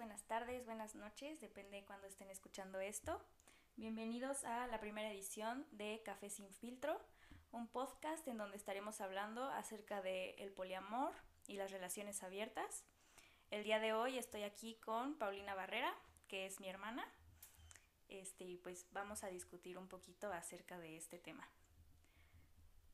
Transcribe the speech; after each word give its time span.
buenas 0.00 0.22
tardes, 0.22 0.64
buenas 0.64 0.94
noches, 0.94 1.42
depende 1.42 1.76
de 1.76 1.84
cuándo 1.84 2.06
estén 2.06 2.30
escuchando 2.30 2.80
esto. 2.80 3.22
Bienvenidos 3.76 4.44
a 4.44 4.66
la 4.66 4.80
primera 4.80 5.12
edición 5.12 5.66
de 5.72 6.00
Café 6.02 6.30
sin 6.30 6.50
filtro, 6.54 6.98
un 7.52 7.68
podcast 7.68 8.26
en 8.26 8.38
donde 8.38 8.56
estaremos 8.56 9.02
hablando 9.02 9.44
acerca 9.50 10.00
del 10.00 10.34
el 10.38 10.52
poliamor 10.52 11.12
y 11.46 11.56
las 11.56 11.70
relaciones 11.70 12.22
abiertas. 12.22 12.82
El 13.50 13.62
día 13.62 13.78
de 13.78 13.92
hoy 13.92 14.16
estoy 14.16 14.44
aquí 14.44 14.76
con 14.76 15.18
Paulina 15.18 15.54
Barrera, 15.54 15.94
que 16.28 16.46
es 16.46 16.60
mi 16.60 16.70
hermana, 16.70 17.06
este, 18.08 18.44
y 18.44 18.56
pues 18.56 18.86
vamos 18.92 19.22
a 19.22 19.28
discutir 19.28 19.76
un 19.76 19.86
poquito 19.86 20.32
acerca 20.32 20.78
de 20.78 20.96
este 20.96 21.18
tema. 21.18 21.46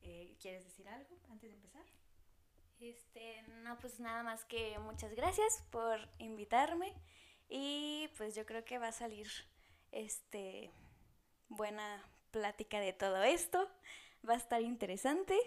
Eh, 0.02 0.34
¿Quieres 0.41 0.64
decir 0.64 0.88
algo 0.88 1.16
antes 1.30 1.50
de 1.50 1.54
empezar? 1.54 1.86
Este, 2.80 3.42
no, 3.62 3.78
pues 3.78 4.00
nada 4.00 4.22
más 4.22 4.44
que 4.44 4.78
muchas 4.78 5.14
gracias 5.14 5.64
por 5.70 5.98
invitarme 6.18 6.92
y 7.48 8.08
pues 8.16 8.34
yo 8.34 8.44
creo 8.44 8.64
que 8.64 8.78
va 8.78 8.88
a 8.88 8.92
salir 8.92 9.28
este 9.92 10.70
buena 11.48 12.04
plática 12.30 12.80
de 12.80 12.92
todo 12.92 13.22
esto, 13.22 13.70
va 14.28 14.34
a 14.34 14.36
estar 14.36 14.60
interesante 14.60 15.38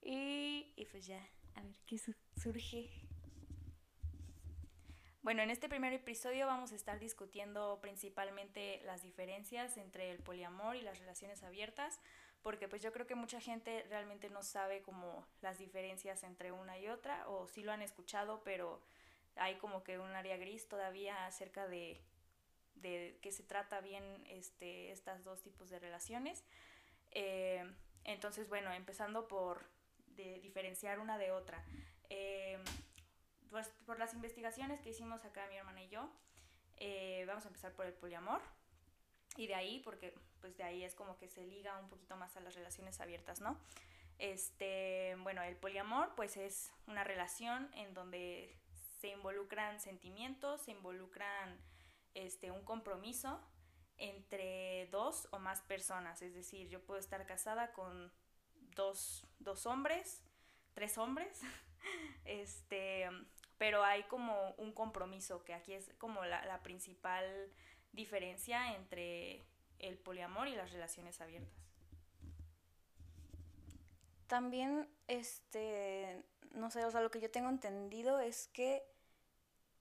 y, 0.00 0.72
y 0.76 0.84
pues 0.86 1.06
ya, 1.06 1.20
a 1.56 1.62
ver 1.62 1.74
qué 1.86 1.98
surge. 2.36 2.90
Bueno, 5.22 5.42
en 5.42 5.50
este 5.50 5.68
primer 5.68 5.92
episodio 5.92 6.46
vamos 6.46 6.72
a 6.72 6.74
estar 6.74 6.98
discutiendo 6.98 7.80
principalmente 7.80 8.82
las 8.84 9.02
diferencias 9.02 9.76
entre 9.76 10.10
el 10.10 10.18
poliamor 10.18 10.74
y 10.74 10.82
las 10.82 10.98
relaciones 10.98 11.42
abiertas, 11.44 12.00
porque 12.42 12.68
pues 12.68 12.82
yo 12.82 12.92
creo 12.92 13.06
que 13.06 13.14
mucha 13.14 13.40
gente 13.40 13.84
realmente 13.88 14.28
no 14.30 14.42
sabe 14.42 14.82
como 14.82 15.26
las 15.40 15.58
diferencias 15.58 16.22
entre 16.24 16.52
una 16.52 16.78
y 16.78 16.88
otra, 16.88 17.28
o 17.28 17.46
sí 17.46 17.62
lo 17.62 17.72
han 17.72 17.82
escuchado, 17.82 18.42
pero 18.44 18.80
hay 19.36 19.56
como 19.56 19.82
que 19.82 19.98
un 19.98 20.10
área 20.10 20.36
gris 20.36 20.68
todavía 20.68 21.26
acerca 21.26 21.66
de, 21.66 22.00
de 22.74 23.18
qué 23.22 23.32
se 23.32 23.42
trata 23.42 23.80
bien 23.80 24.04
este, 24.28 24.90
estas 24.90 25.24
dos 25.24 25.42
tipos 25.42 25.70
de 25.70 25.78
relaciones. 25.78 26.44
Eh, 27.12 27.64
entonces, 28.04 28.48
bueno, 28.48 28.72
empezando 28.72 29.28
por 29.28 29.64
diferenciar 30.16 30.98
una 30.98 31.18
de 31.18 31.30
otra. 31.30 31.64
Eh, 32.10 32.58
pues 33.50 33.68
por 33.86 33.98
las 33.98 34.14
investigaciones 34.14 34.80
que 34.80 34.90
hicimos 34.90 35.24
acá 35.24 35.46
mi 35.46 35.56
hermana 35.56 35.82
y 35.82 35.88
yo, 35.88 36.10
eh, 36.78 37.24
vamos 37.26 37.44
a 37.44 37.48
empezar 37.48 37.72
por 37.72 37.86
el 37.86 37.92
poliamor. 37.92 38.40
Y 39.36 39.46
de 39.46 39.54
ahí, 39.54 39.80
porque 39.80 40.14
pues 40.40 40.56
de 40.56 40.64
ahí 40.64 40.84
es 40.84 40.94
como 40.94 41.16
que 41.18 41.28
se 41.28 41.44
liga 41.44 41.78
un 41.78 41.88
poquito 41.88 42.16
más 42.16 42.36
a 42.36 42.40
las 42.40 42.54
relaciones 42.54 43.00
abiertas, 43.00 43.40
¿no? 43.40 43.58
Este, 44.18 45.16
bueno, 45.22 45.42
el 45.42 45.56
poliamor 45.56 46.14
pues 46.14 46.36
es 46.36 46.72
una 46.86 47.02
relación 47.02 47.70
en 47.74 47.94
donde 47.94 48.56
se 49.00 49.08
involucran 49.08 49.80
sentimientos, 49.80 50.62
se 50.62 50.70
involucran 50.70 51.58
este, 52.14 52.50
un 52.50 52.62
compromiso 52.62 53.40
entre 53.98 54.88
dos 54.88 55.28
o 55.30 55.38
más 55.38 55.62
personas. 55.62 56.22
Es 56.22 56.34
decir, 56.34 56.68
yo 56.68 56.84
puedo 56.84 57.00
estar 57.00 57.24
casada 57.26 57.72
con 57.72 58.12
dos, 58.74 59.26
dos 59.38 59.66
hombres, 59.66 60.22
tres 60.74 60.98
hombres, 60.98 61.40
este, 62.24 63.08
pero 63.58 63.84
hay 63.84 64.02
como 64.04 64.54
un 64.56 64.72
compromiso, 64.72 65.44
que 65.44 65.54
aquí 65.54 65.72
es 65.72 65.92
como 65.98 66.24
la, 66.24 66.62
principal 66.62 67.24
diferencia 67.92 68.74
entre 68.74 69.44
el 69.78 69.98
poliamor 69.98 70.48
y 70.48 70.56
las 70.56 70.72
relaciones 70.72 71.20
abiertas. 71.20 71.62
También, 74.26 74.88
este, 75.08 76.22
no 76.52 76.70
sé, 76.70 76.84
o 76.84 76.90
sea, 76.90 77.02
lo 77.02 77.10
que 77.10 77.20
yo 77.20 77.30
tengo 77.30 77.50
entendido 77.50 78.18
es 78.18 78.48
que, 78.48 78.82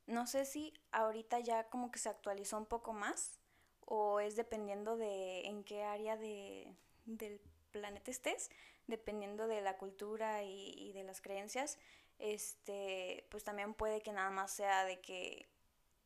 no 0.08 0.28
sé 0.28 0.46
si 0.46 0.74
ahorita 0.92 1.40
ya 1.40 1.70
como 1.70 1.92
que 1.92 2.00
se 2.00 2.10
actualizó 2.10 2.58
un 2.58 2.66
poco 2.66 2.92
más, 2.92 3.40
o 3.86 4.20
es 4.20 4.36
dependiendo 4.36 4.98
de 4.98 5.48
en 5.48 5.64
qué 5.64 5.84
área 5.84 6.18
de, 6.18 6.76
del 7.06 7.40
planeta 7.72 8.12
estés, 8.12 8.50
dependiendo 8.88 9.48
de 9.48 9.62
la 9.62 9.78
cultura 9.78 10.44
y, 10.44 10.74
y 10.78 10.92
de 10.92 11.04
las 11.04 11.22
creencias, 11.22 11.78
este, 12.20 13.26
pues 13.30 13.44
también 13.44 13.74
puede 13.74 14.02
que 14.02 14.12
nada 14.12 14.32
más 14.32 14.52
sea 14.52 14.86
de 14.86 15.00
que 15.00 15.48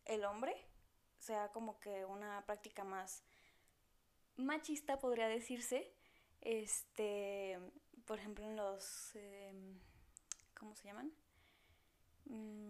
el 0.05 0.23
hombre 0.23 0.55
sea 1.25 1.49
como 1.49 1.79
que 1.79 2.05
una 2.05 2.45
práctica 2.45 2.83
más 2.83 3.23
machista, 4.37 4.99
podría 4.99 5.27
decirse. 5.27 5.91
Este, 6.41 7.59
por 8.05 8.19
ejemplo, 8.19 8.45
en 8.45 8.55
los, 8.55 9.15
em, 9.15 9.79
¿cómo 10.53 10.75
se 10.75 10.87
llaman? 10.87 11.11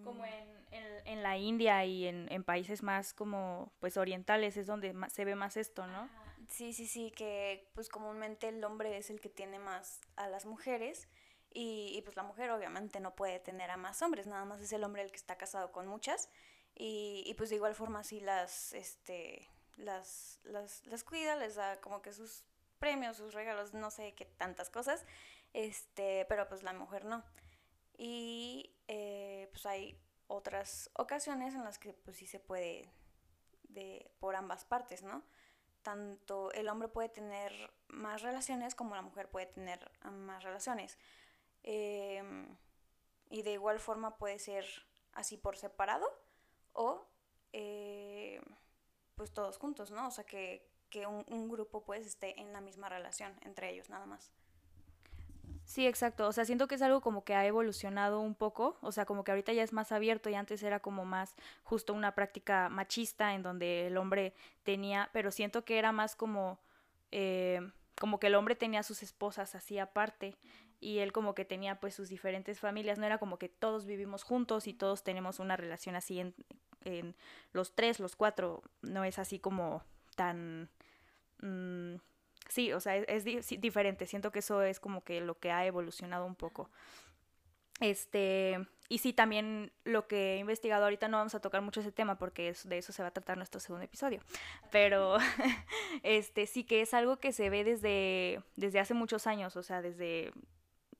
Como 0.04 0.24
mm. 0.24 0.74
en, 1.06 1.24
la 1.24 1.38
India 1.38 1.86
y 1.86 2.06
en, 2.08 2.44
países 2.44 2.84
más 2.84 3.14
como 3.14 3.72
pues 3.80 3.96
orientales 3.96 4.58
es 4.58 4.68
donde 4.68 4.94
se 5.10 5.24
ve 5.24 5.36
más 5.36 5.56
esto, 5.56 5.88
¿no? 5.88 6.10
Sí, 6.50 6.74
sí, 6.74 6.88
sí, 6.88 7.12
que 7.12 7.70
pues 7.74 7.88
comúnmente 7.88 8.50
el 8.50 8.64
hombre 8.64 8.98
es 8.98 9.10
el 9.10 9.22
que 9.22 9.30
tiene 9.30 9.58
más 9.58 10.02
a 10.18 10.28
las 10.28 10.46
mujeres 10.46 11.08
y, 11.58 12.02
pues 12.04 12.18
la 12.18 12.24
mujer 12.24 12.52
obviamente 12.52 13.00
no 13.00 13.16
puede 13.16 13.40
tener 13.40 13.72
a 13.72 13.78
más 13.78 14.02
hombres, 14.02 14.28
nada 14.28 14.44
más 14.44 14.60
es 14.60 14.74
el 14.74 14.84
hombre 14.84 15.04
el 15.04 15.12
que 15.12 15.16
está 15.16 15.38
casado 15.38 15.72
con 15.72 15.88
muchas. 15.88 16.30
Y, 16.78 17.34
pues 17.38 17.50
de 17.50 17.56
igual 17.56 17.74
forma 17.74 18.04
sí 18.04 18.20
las, 18.20 18.74
este, 18.74 19.48
las, 19.78 20.42
las, 20.44 20.86
las 20.86 21.04
cuida, 21.06 21.38
les 21.38 21.56
da 21.56 21.80
como 21.80 22.02
que 22.02 22.12
sus 22.12 22.44
premios, 22.80 23.18
sus 23.18 23.34
regalos, 23.34 23.74
no 23.74 23.90
sé 23.90 24.14
qué 24.14 24.26
tantas 24.26 24.70
cosas, 24.70 25.06
este, 25.54 26.26
pero 26.26 26.48
pues 26.50 26.64
la 26.64 26.74
mujer 26.74 27.06
no. 27.06 27.24
Y 27.98 28.76
eh, 28.90 29.48
pues 29.52 29.66
hay 29.66 29.98
otras 30.28 30.90
ocasiones 30.94 31.54
en 31.54 31.64
las 31.64 31.80
que 31.80 31.94
pues 31.94 32.18
sí 32.18 32.28
se 32.28 32.40
puede 32.40 32.92
de, 33.70 34.12
por 34.20 34.36
ambas 34.36 34.66
partes, 34.66 35.02
¿no? 35.04 35.24
Tanto 35.82 36.52
el 36.52 36.68
hombre 36.68 36.88
puede 36.90 37.10
tener 37.10 37.54
más 37.88 38.22
relaciones 38.22 38.76
como 38.76 38.96
la 38.96 39.02
mujer 39.02 39.30
puede 39.30 39.46
tener 39.46 39.92
más 40.04 40.44
relaciones. 40.44 40.98
Em, 41.64 42.58
y 43.30 43.44
de 43.44 43.54
igual 43.54 43.80
forma 43.80 44.18
puede 44.18 44.40
ser 44.40 44.66
así 45.14 45.38
por 45.38 45.58
separado 45.58 46.08
o 46.76 47.06
eh, 47.54 48.42
pues 49.16 49.32
todos 49.32 49.58
juntos, 49.58 49.92
¿no? 49.92 50.08
O 50.08 50.12
sea, 50.12 50.26
que, 50.26 50.68
un, 51.28 51.50
grupo 51.50 51.84
pues 51.84 52.06
esté 52.06 52.40
en 52.40 52.54
la 52.54 52.62
misma 52.62 52.88
relación 52.88 53.34
entre 53.42 53.70
ellos 53.70 53.90
nada 53.90 54.06
más. 54.06 54.32
Sí, 55.66 55.86
exacto. 55.88 56.28
O 56.28 56.32
sea, 56.32 56.46
siento 56.46 56.68
que 56.68 56.76
es 56.76 56.82
algo 56.82 57.02
como 57.02 57.26
que 57.26 57.34
ha 57.34 57.46
evolucionado 57.46 58.22
un 58.22 58.34
poco. 58.34 58.78
O 58.82 58.94
sea, 58.94 59.06
como 59.06 59.26
que 59.26 59.32
ahorita 59.32 59.52
ya 59.52 59.64
es 59.64 59.74
más 59.74 59.92
abierto 59.92 60.30
y 60.30 60.36
antes 60.36 60.64
era 60.64 60.80
como 60.80 61.04
más 61.04 61.36
justo 61.64 61.94
una 61.94 62.16
práctica 62.16 62.70
machista 62.70 63.34
en 63.34 63.44
donde 63.44 63.88
el 63.88 63.98
hombre 63.98 64.34
tenía, 64.64 65.10
pero 65.12 65.32
siento 65.32 65.66
que 65.66 65.80
era 65.80 65.92
más 65.92 66.16
como, 66.16 66.60
eh, 67.12 67.60
como 68.00 68.18
que 68.20 68.28
el 68.28 68.36
hombre 68.36 68.56
tenía 68.56 68.84
sus 68.84 69.04
esposas 69.04 69.54
así 69.56 69.80
aparte 69.80 70.38
y 70.80 71.00
él 71.00 71.12
como 71.12 71.34
que 71.34 71.46
tenía 71.46 71.80
pues 71.80 71.96
sus 71.96 72.10
diferentes 72.10 72.60
familias, 72.60 73.00
no 73.00 73.06
era 73.06 73.18
como 73.18 73.40
que 73.40 73.50
todos 73.50 73.86
vivimos 73.86 74.24
juntos 74.24 74.68
y 74.68 74.74
todos 74.74 75.04
tenemos 75.04 75.40
una 75.40 75.58
relación 75.58 75.96
así 75.96 76.20
en, 76.20 76.36
en 76.86 77.16
los 77.52 77.76
tres, 77.76 78.00
los 78.00 78.16
cuatro, 78.16 78.64
no 78.82 79.04
es 79.04 79.20
así 79.20 79.40
como 79.40 79.84
tan... 80.16 80.70
Mm, 81.42 81.96
sí, 82.48 82.72
o 82.72 82.80
sea, 82.80 82.96
es, 82.96 83.26
diferente, 83.26 84.06
siento 84.06 84.32
que 84.32 84.40
eso 84.40 84.62
es 84.62 84.80
como 84.80 85.04
que 85.04 85.22
lo 85.22 85.38
que 85.40 85.52
ha 85.52 85.66
evolucionado 85.66 86.26
un 86.26 86.36
poco. 86.36 86.70
Este, 87.82 88.66
y 88.88 89.00
sí, 89.00 89.12
también 89.12 89.72
lo 89.84 90.08
que 90.08 90.36
he 90.36 90.38
investigado 90.38 90.86
ahorita 90.86 91.08
no 91.08 91.18
vamos 91.18 91.36
a 91.36 91.42
tocar 91.42 91.62
mucho 91.62 91.82
ese 91.82 91.92
tema 91.92 92.18
porque 92.18 92.50
es, 92.50 92.70
de 92.70 92.78
eso 92.78 92.94
se 92.94 93.02
va 93.02 93.10
a 93.10 93.14
tratar 93.14 93.38
nuestro 93.38 93.60
segundo 93.60 93.84
episodio. 93.84 94.22
Pero 94.72 95.18
este 96.04 96.46
sí 96.46 96.64
que 96.64 96.82
es 96.82 96.94
algo 96.94 97.18
que 97.18 97.34
se 97.34 97.50
ve 97.50 97.64
desde, 97.64 98.42
desde 98.56 98.80
hace 98.80 98.94
muchos 98.94 99.28
años, 99.28 99.58
o 99.58 99.64
sea, 99.64 99.82
desde 99.82 100.32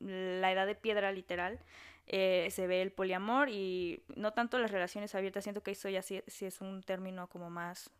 la 0.00 0.52
edad 0.52 0.66
de 0.66 0.74
piedra 0.74 1.12
literal, 1.12 1.58
eh, 2.06 2.48
se 2.50 2.66
ve 2.66 2.82
el 2.82 2.92
poliamor 2.92 3.48
y 3.48 4.02
no 4.14 4.32
tanto 4.32 4.58
las 4.58 4.70
relaciones 4.70 5.14
abiertas, 5.14 5.44
siento 5.44 5.62
que 5.62 5.72
eso 5.72 5.88
ya 5.88 6.02
sí, 6.02 6.22
es 6.26 6.60
un 6.60 6.82
término 6.82 7.28
como 7.28 7.50
más, 7.50 7.90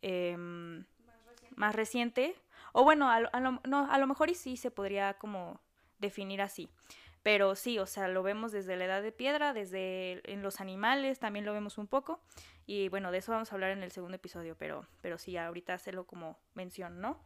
em, 0.00 0.84
más, 1.56 1.74
reciente. 1.74 2.34
O 2.72 2.84
bueno, 2.84 3.10
a, 3.10 3.20
lo, 3.20 3.30
no, 3.64 3.90
a 3.90 3.98
lo 3.98 4.06
mejor 4.06 4.30
y 4.30 4.34
sí 4.34 4.56
se 4.56 4.70
podría 4.70 5.14
como 5.14 5.60
definir 5.98 6.40
así. 6.40 6.70
Pero 7.22 7.54
sí, 7.54 7.78
o 7.78 7.86
sea, 7.86 8.08
lo 8.08 8.22
vemos 8.22 8.50
desde 8.50 8.76
la 8.76 8.86
edad 8.86 9.02
de 9.02 9.12
piedra, 9.12 9.52
desde 9.52 10.20
en 10.30 10.42
los 10.42 10.60
animales 10.60 11.20
también 11.20 11.44
lo 11.44 11.52
vemos 11.52 11.78
un 11.78 11.86
poco. 11.86 12.20
Y 12.66 12.88
bueno, 12.88 13.12
de 13.12 13.18
eso 13.18 13.32
vamos 13.32 13.52
a 13.52 13.54
hablar 13.54 13.70
en 13.70 13.82
el 13.82 13.92
segundo 13.92 14.16
episodio, 14.16 14.56
pero, 14.58 14.86
pero 15.00 15.18
sí, 15.18 15.36
ahorita 15.36 15.74
hacerlo 15.74 16.04
como 16.04 16.38
mención, 16.54 17.00
¿no? 17.00 17.20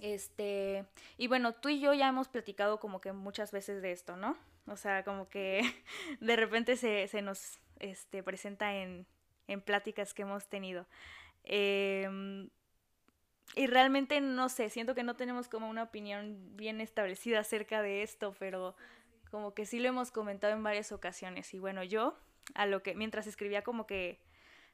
Este, 0.00 0.86
y 1.18 1.28
bueno, 1.28 1.54
tú 1.54 1.68
y 1.68 1.80
yo 1.80 1.92
ya 1.94 2.08
hemos 2.08 2.28
platicado 2.28 2.80
como 2.80 3.00
que 3.00 3.12
muchas 3.12 3.52
veces 3.52 3.82
de 3.82 3.92
esto, 3.92 4.16
¿no? 4.16 4.36
O 4.66 4.76
sea, 4.76 5.04
como 5.04 5.28
que 5.28 5.62
de 6.20 6.36
repente 6.36 6.76
se, 6.76 7.08
se 7.08 7.22
nos 7.22 7.58
este, 7.78 8.22
presenta 8.22 8.74
en, 8.74 9.06
en 9.46 9.60
pláticas 9.60 10.14
que 10.14 10.22
hemos 10.22 10.48
tenido. 10.48 10.86
Em, 11.44 12.48
y 13.56 13.66
realmente 13.66 14.20
no 14.20 14.48
sé, 14.48 14.70
siento 14.70 14.94
que 14.94 15.02
no 15.02 15.16
tenemos 15.16 15.48
como 15.48 15.68
una 15.68 15.82
opinión 15.82 16.56
bien 16.56 16.80
establecida 16.80 17.40
acerca 17.40 17.82
de 17.82 18.02
esto, 18.02 18.34
pero 18.38 18.76
como 19.30 19.54
que 19.54 19.66
sí 19.66 19.80
lo 19.80 19.88
hemos 19.88 20.10
comentado 20.12 20.52
en 20.52 20.62
varias 20.62 20.92
ocasiones. 20.92 21.52
Y 21.54 21.58
bueno, 21.58 21.82
yo 21.82 22.16
a 22.54 22.66
lo 22.66 22.82
que, 22.82 22.94
mientras 22.94 23.26
escribía 23.26 23.62
como 23.62 23.86
que 23.86 24.20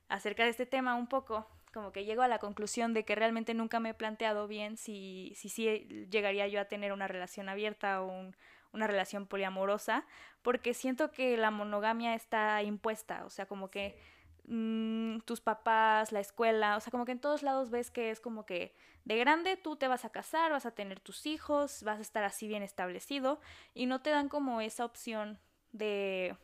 acerca 0.09 0.45
de 0.45 0.51
este 0.51 0.67
tema 0.67 0.95
un 0.95 1.09
poco, 1.09 1.49
como 1.73 1.93
que 1.93 2.05
llego 2.05 2.23
a 2.23 2.29
la 2.29 2.39
conclusión 2.39 2.95
de 2.95 3.05
que 3.05 3.15
realmente 3.15 3.55
nunca 3.55 3.81
me 3.81 3.91
he 3.91 3.95
planteado 3.95 4.47
bien 4.49 4.77
si 4.77 5.33
sí 5.37 5.49
si, 5.49 6.07
llegaría 6.11 6.47
yo 6.49 6.61
a 6.61 6.67
tener 6.67 6.93
una 6.93 7.09
relación 7.09 7.49
abierta 7.49 8.03
o 8.03 8.33
una 8.73 8.87
relación 8.87 9.27
poliamorosa, 9.27 10.05
porque 10.43 10.75
siento 10.75 11.11
que 11.11 11.37
la 11.37 11.51
monogamia 11.51 12.15
está 12.15 12.63
impuesta, 12.63 13.25
o 13.25 13.31
sea, 13.31 13.47
como 13.47 13.71
que 13.71 13.99
mmm, 14.45 15.19
tus 15.21 15.41
papás, 15.41 16.13
la 16.13 16.21
escuela, 16.21 16.77
o 16.77 16.81
sea, 16.81 16.91
como 16.91 17.05
que 17.05 17.13
en 17.13 17.21
todos 17.21 17.43
lados 17.43 17.71
ves 17.71 17.91
que 17.91 18.11
es 18.11 18.21
como 18.21 18.47
que 18.47 18.75
de 19.05 19.17
grande 19.17 19.57
tú 19.57 19.77
te 19.77 19.89
vas 19.89 20.05
a 20.05 20.11
casar, 20.11 20.53
vas 20.53 20.67
a 20.67 20.73
tener 20.73 21.01
tus 21.01 21.27
hijos, 21.27 21.83
vas 21.83 21.99
a 21.99 22.03
estar 22.03 22.25
así 22.25 22.49
bien 22.49 22.63
establecido 22.63 23.41
y 23.75 23.87
no 23.87 24.01
te 24.03 24.11
dan 24.11 24.29
como 24.29 24.61
esa 24.61 24.85
opción 24.85 25.39
de 25.73 26.37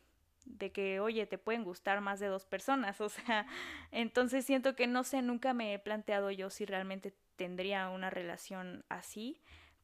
de 0.45 0.73
que, 0.73 1.01
oye, 1.01 1.27
te 1.27 1.39
pueden 1.39 1.65
gustar 1.65 2.01
más 2.01 2.21
de 2.21 2.27
dos 2.27 2.47
personas, 2.47 3.01
o 3.01 3.09
sea, 3.09 3.47
entonces 3.91 4.45
siento 4.45 4.75
que 4.75 4.87
no 4.87 5.05
sé, 5.05 5.23
nunca 5.23 5.55
me 5.55 5.75
he 5.75 5.79
planteado 5.79 6.31
yo 6.31 6.51
si 6.51 6.65
realmente 6.65 7.15
tendría 7.37 7.89
una 7.89 8.11
relación 8.11 8.85
así, 8.89 9.41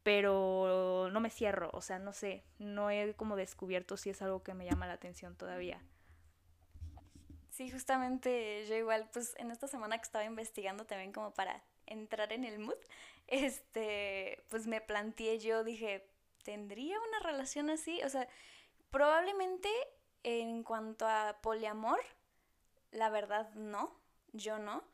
pero 0.09 1.11
no 1.13 1.21
me 1.21 1.29
cierro, 1.29 1.69
o 1.75 1.83
sea, 1.83 1.99
no 1.99 2.15
sé, 2.15 2.43
no 2.59 2.91
he 2.91 3.13
como 3.13 3.37
descubierto 3.37 3.99
si 3.99 4.09
es 4.09 4.23
algo 4.23 4.43
que 4.43 4.55
me 4.55 4.65
llama 4.65 4.87
la 4.87 4.95
atención 4.95 5.37
todavía. 5.37 5.83
Sí, 7.51 7.71
justamente 7.71 8.65
yo 8.67 8.75
igual, 8.75 9.11
pues 9.13 9.35
en 9.37 9.51
esta 9.51 9.69
semana 9.69 9.99
que 9.99 10.05
estaba 10.05 10.25
investigando 10.25 10.87
también 10.87 11.13
como 11.13 11.35
para 11.35 11.63
entrar 11.85 12.33
en 12.33 12.47
el 12.47 12.59
mood, 12.59 12.79
este, 13.27 14.43
pues 14.49 14.67
me 14.67 14.81
planteé 14.81 15.41
yo, 15.41 15.63
dije, 15.63 16.09
¿tendría 16.43 16.99
una 16.99 17.21
relación 17.21 17.69
así? 17.69 18.03
O 18.03 18.09
sea, 18.09 18.27
probablemente 18.91 19.69
en 20.23 20.63
cuanto 20.63 21.07
a 21.07 21.37
poliamor, 21.43 22.01
la 22.93 23.11
verdad 23.11 23.53
no, 23.57 23.95
yo 24.33 24.59
no, 24.59 24.85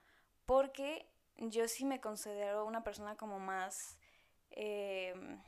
porque 0.45 1.09
yo 1.37 1.69
sí 1.69 1.85
me 1.85 2.01
considero 2.01 2.67
una 2.67 2.83
persona 2.83 3.17
como 3.17 3.39
más... 3.39 3.97
Em, 4.56 5.41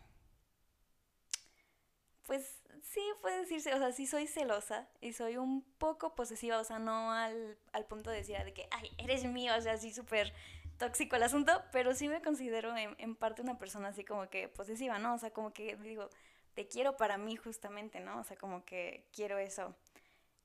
pues 2.26 2.60
sí, 2.82 3.00
puede 3.20 3.38
decirse, 3.38 3.72
o 3.72 3.78
sea, 3.78 3.92
sí 3.92 4.06
soy 4.06 4.26
celosa 4.26 4.88
y 5.00 5.12
soy 5.12 5.36
un 5.36 5.62
poco 5.78 6.14
posesiva, 6.14 6.58
o 6.58 6.64
sea, 6.64 6.78
no 6.78 7.12
al, 7.12 7.56
punto 7.88 8.10
de 8.10 8.16
decir 8.16 8.36
de 8.44 8.52
que, 8.52 8.68
ay, 8.70 8.90
eres 8.98 9.24
mío, 9.24 9.54
o 9.56 9.60
sea, 9.60 9.74
así 9.74 9.92
súper 9.92 10.32
tóxico 10.76 11.16
el 11.16 11.22
asunto, 11.22 11.62
pero 11.72 11.94
sí 11.94 12.08
me 12.08 12.20
considero 12.20 12.76
en, 12.76 12.96
en, 12.98 13.14
parte 13.14 13.42
una 13.42 13.58
persona 13.58 13.88
así 13.88 14.04
como 14.04 14.28
que 14.28 14.48
posesiva, 14.48 14.98
¿no? 14.98 15.14
O 15.14 15.18
sea, 15.18 15.30
como 15.30 15.52
que 15.52 15.76
digo, 15.76 16.10
te 16.54 16.66
quiero 16.66 16.96
para 16.96 17.16
mí 17.16 17.36
justamente, 17.36 18.00
¿no? 18.00 18.20
O 18.20 18.24
sea, 18.24 18.36
como 18.36 18.64
que 18.64 19.06
quiero 19.12 19.38
eso, 19.38 19.76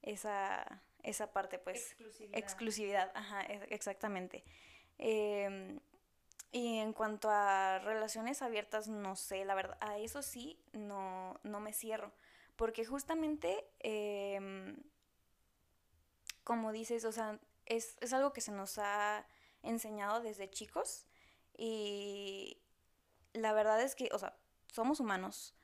esa, 0.02 0.84
esa 1.04 1.31
parte, 1.34 1.58
pues. 1.60 1.92
Exclusividad. 1.92 2.38
Exclusividad, 2.38 3.12
ajá, 3.16 3.42
exactamente. 3.69 4.44
Em, 4.98 5.80
y 6.51 6.80
en 6.80 6.94
cuanto 6.94 7.30
a 7.30 7.80
relaciones 7.80 8.42
abiertas, 8.42 8.88
no 8.88 9.15
sé, 9.15 9.45
la 9.45 9.56
verdad, 9.56 9.77
a 9.81 9.98
eso 9.98 10.21
sí, 10.21 10.59
no, 10.74 11.39
no 11.44 11.59
me 11.59 11.74
cierro. 11.74 12.12
Porque 12.56 12.86
justamente, 12.86 13.65
em, 13.80 14.77
como 16.44 16.71
dices, 16.71 17.06
o 17.06 17.12
sea, 17.12 17.39
es, 17.65 17.98
es 18.01 18.13
algo 18.13 18.33
que 18.33 18.42
se 18.42 18.51
nos 18.51 18.77
ha 18.77 19.25
enseñado 19.63 20.21
desde 20.21 20.50
chicos. 20.50 21.06
Y 21.57 22.62
la 23.33 23.53
verdad 23.53 23.81
es 23.81 23.95
que, 23.95 24.09
o 24.12 24.19
sea, 24.19 24.38
somos 24.68 25.00
humanos 25.00 25.56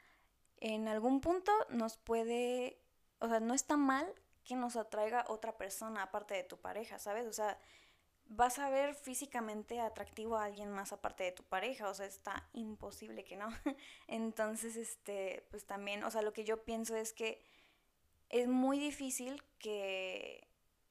en 0.58 0.88
algún 0.88 1.22
punto 1.22 1.52
nos 1.70 1.98
puede, 1.98 2.82
o 3.20 3.28
sea, 3.28 3.40
no 3.40 3.54
está 3.54 3.78
mal 3.78 4.12
que 4.44 4.56
nos 4.56 4.76
atraiga 4.76 5.26
otra 5.28 5.58
persona 5.58 6.04
aparte 6.04 6.34
de 6.34 6.44
tu 6.44 6.58
pareja, 6.58 7.00
¿sabes? 7.00 7.28
O 7.28 7.34
sea, 7.34 7.60
vas 8.30 8.60
a 8.60 8.70
ver 8.70 8.94
físicamente 8.96 9.80
atractivo 9.80 10.38
a 10.38 10.46
alguien 10.46 10.72
más 10.72 10.94
aparte 10.94 11.24
de 11.24 11.32
tu 11.32 11.44
pareja, 11.44 11.90
o 11.90 11.94
sea, 11.94 12.06
está 12.06 12.50
imposible 12.54 13.24
que 13.24 13.38
no. 13.38 13.48
Entonces, 14.08 14.76
este, 14.76 15.46
pues 15.50 15.66
también, 15.66 16.04
o 16.04 16.12
sea, 16.12 16.22
lo 16.22 16.34
que 16.34 16.44
yo 16.44 16.64
pienso 16.64 16.96
es 16.96 17.14
que 17.14 17.42
es 18.30 18.48
muy 18.48 18.80
difícil 18.80 19.44
que 19.60 20.48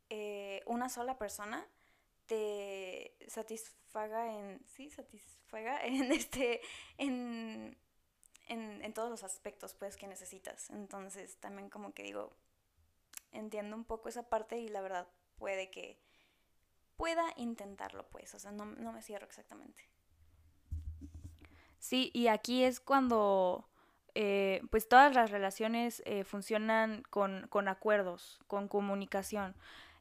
eh, 0.09 0.62
una 0.67 0.88
sola 0.88 1.19
persona 1.19 1.67
te 2.27 3.17
satisfaga 3.29 4.32
en, 4.32 4.65
sí, 4.67 4.91
satisfaga 4.91 5.81
en 5.85 6.12
este, 6.12 6.61
en, 6.99 7.79
en, 8.49 8.82
en 8.82 8.94
todos 8.94 9.11
los 9.11 9.25
aspectos 9.25 9.75
pues 9.75 9.97
que 9.97 10.06
necesitas. 10.06 10.71
Entonces 10.71 11.37
también 11.39 11.71
como 11.71 11.93
que 11.93 12.03
digo, 12.03 12.32
entiendo 13.32 13.77
un 13.77 13.85
poco 13.85 14.09
esa 14.09 14.29
parte 14.29 14.59
y 14.59 14.69
la 14.69 14.81
verdad 14.81 15.09
puede 15.37 15.71
que 15.71 16.06
pueda 16.96 17.25
intentarlo 17.37 18.06
pues, 18.08 18.34
o 18.34 18.38
sea, 18.38 18.52
no, 18.52 18.64
no 18.66 18.93
me 18.93 19.02
cierro 19.02 19.26
exactamente. 19.26 19.88
Sí, 21.78 22.10
y 22.14 22.26
aquí 22.28 22.64
es 22.64 22.81
cuando 22.81 23.69
eh, 24.14 24.62
pues 24.70 24.88
todas 24.88 25.14
las 25.14 25.31
relaciones 25.31 26.02
eh, 26.06 26.25
funcionan 26.25 27.02
con, 27.10 27.46
con, 27.48 27.69
acuerdos, 27.69 28.40
con 28.46 28.66
comunicación. 28.66 29.54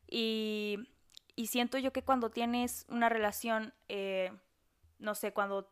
Y, 0.08 0.88
y, 1.36 1.48
siento 1.48 1.78
yo 1.78 1.92
que 1.92 2.04
cuando 2.04 2.30
tienes 2.30 2.86
una 2.88 3.10
relación, 3.10 3.74
eh, 3.90 4.32
no 5.00 5.16
sé, 5.16 5.34
cuando 5.34 5.70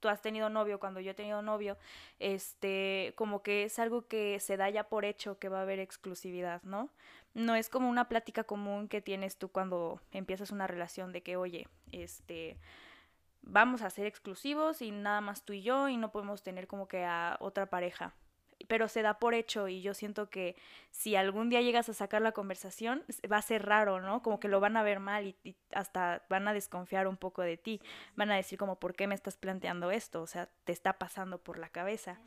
tú 0.00 0.08
has 0.08 0.20
tenido 0.20 0.50
novio, 0.50 0.80
cuando 0.80 0.98
yo 0.98 1.12
he 1.12 1.14
tenido 1.14 1.40
novio, 1.40 1.78
este, 2.18 3.14
como 3.16 3.42
que 3.42 3.62
es 3.62 3.78
algo 3.78 4.08
que 4.08 4.40
se 4.40 4.56
da 4.56 4.68
ya 4.70 4.88
por 4.88 5.04
hecho 5.04 5.38
que 5.38 5.48
va 5.48 5.60
a 5.60 5.62
haber 5.62 5.78
exclusividad, 5.78 6.62
¿no? 6.64 6.90
No 7.34 7.54
es 7.56 7.68
como 7.68 7.88
una 7.88 8.08
plática 8.08 8.44
común 8.44 8.88
que 8.88 9.00
tienes 9.00 9.36
tú 9.36 9.48
cuando 9.48 10.00
empiezas 10.12 10.50
una 10.50 10.66
relación 10.66 11.12
de 11.12 11.22
que, 11.22 11.36
oye, 11.36 11.68
este, 11.92 12.58
vamos 13.42 13.82
a 13.82 13.90
ser 13.90 14.06
exclusivos 14.06 14.82
y 14.82 14.90
nada 14.90 15.20
más 15.20 15.44
tú 15.44 15.52
y 15.52 15.62
yo 15.62 15.88
y 15.88 15.96
no 15.96 16.12
podemos 16.12 16.42
tener 16.42 16.66
como 16.66 16.88
que 16.88 17.04
a 17.04 17.36
otra 17.40 17.66
pareja 17.66 18.14
pero 18.68 18.88
se 18.88 19.02
da 19.02 19.18
por 19.18 19.34
hecho 19.34 19.68
y 19.68 19.82
yo 19.82 19.94
siento 19.94 20.30
que 20.30 20.56
si 20.90 21.16
algún 21.16 21.50
día 21.50 21.60
llegas 21.60 21.88
a 21.88 21.94
sacar 21.94 22.22
la 22.22 22.32
conversación 22.32 23.04
va 23.30 23.38
a 23.38 23.42
ser 23.42 23.66
raro, 23.66 24.00
¿no? 24.00 24.22
Como 24.22 24.40
que 24.40 24.48
lo 24.48 24.60
van 24.60 24.76
a 24.76 24.82
ver 24.82 25.00
mal 25.00 25.26
y, 25.26 25.56
hasta 25.72 26.22
van 26.28 26.48
a 26.48 26.54
desconfiar 26.54 27.06
un 27.06 27.16
poco 27.16 27.42
de 27.42 27.56
ti, 27.56 27.80
van 28.16 28.30
a 28.30 28.36
decir 28.36 28.58
como, 28.58 28.78
¿por 28.78 28.94
qué 28.94 29.06
me 29.06 29.14
estás 29.14 29.36
planteando 29.36 29.90
esto? 29.90 30.22
O 30.22 30.26
sea, 30.26 30.48
te 30.64 30.72
está 30.72 30.94
pasando 30.94 31.38
por 31.38 31.58
la 31.58 31.68
cabeza. 31.68 32.18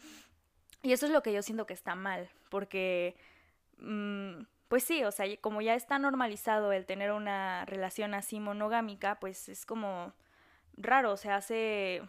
Y 0.83 0.94
eso 0.94 1.06
es 1.06 1.12
lo 1.12 1.24
que 1.24 1.33
yo 1.33 1.42
siento 1.42 1.65
que 1.65 1.74
está 1.74 1.95
mal, 1.95 2.30
porque, 2.49 3.18
mm, 3.80 4.42
pues 4.68 4.83
sí, 4.83 5.04
o 5.04 5.12
sea, 5.12 5.26
como 5.42 5.62
ya 5.62 5.76
está 5.76 6.00
normalizado 6.00 6.71
el 6.74 6.86
tener 6.86 7.12
una 7.12 7.66
relación 7.66 8.14
así 8.14 8.40
monogámica, 8.40 9.19
pues 9.19 9.50
es 9.50 9.66
como 9.66 10.14
raro, 10.76 11.14
o 11.14 11.18
sea, 11.18 11.38
hace, 11.38 12.02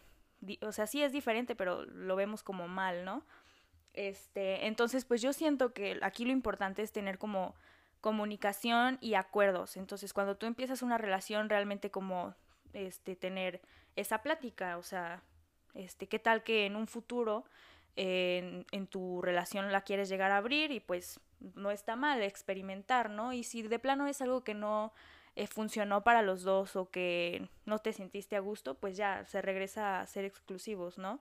o 0.62 0.73
sea, 0.73 0.87
sí 0.87 1.03
es 1.03 1.12
diferente, 1.12 1.55
pero 1.55 1.85
lo 1.87 2.17
vemos 2.17 2.43
como 2.43 2.69
mal, 2.69 3.05
¿no? 3.05 3.25
Este, 3.95 4.67
entonces, 4.67 5.05
pues 5.05 5.23
yo 5.23 5.33
siento 5.33 5.73
que 5.73 5.99
aquí 6.03 6.25
lo 6.25 6.33
importante 6.33 6.83
es 6.83 6.93
tener 6.93 7.19
como 7.19 7.55
comunicación 8.00 8.99
y 9.00 9.15
acuerdos. 9.15 9.77
Entonces, 9.77 10.12
cuando 10.12 10.37
tú 10.37 10.47
empiezas 10.47 10.83
una 10.83 10.99
relación, 10.99 11.49
realmente 11.49 11.91
como 11.91 12.35
este, 12.73 13.17
tener 13.17 13.61
esa 13.97 14.23
plática, 14.23 14.79
o 14.79 14.83
sea, 14.83 15.23
este, 15.75 16.09
qué 16.09 16.19
tal 16.19 16.43
que 16.43 16.67
en 16.67 16.77
un 16.77 16.87
futuro 16.87 17.45
en, 17.99 18.87
tu 18.87 19.21
relación 19.23 19.73
la 19.73 19.83
quieres 19.83 20.09
llegar 20.09 20.31
a 20.31 20.38
abrir 20.38 20.71
y 20.71 20.81
pues 20.81 21.21
no 21.55 21.71
está 21.71 21.97
mal 21.97 22.23
experimentar, 22.23 23.11
¿no? 23.11 23.33
Y 23.33 23.43
si 23.45 23.62
de 23.62 23.78
plano 23.78 24.07
es 24.07 24.23
algo 24.23 24.45
que 24.45 24.55
no 24.55 24.93
eh, 25.37 25.47
funcionó 25.47 26.05
para 26.05 26.23
los 26.23 26.43
dos 26.43 26.76
o 26.76 26.90
que 26.90 27.49
no 27.67 27.78
te 27.78 27.93
sentiste 27.93 28.37
a 28.37 28.40
gusto, 28.40 28.75
pues 28.75 28.97
ya 28.97 29.25
se 29.26 29.43
regresa 29.43 30.00
a 30.00 30.07
ser 30.07 30.25
exclusivos, 30.25 30.99
¿no? 30.99 31.21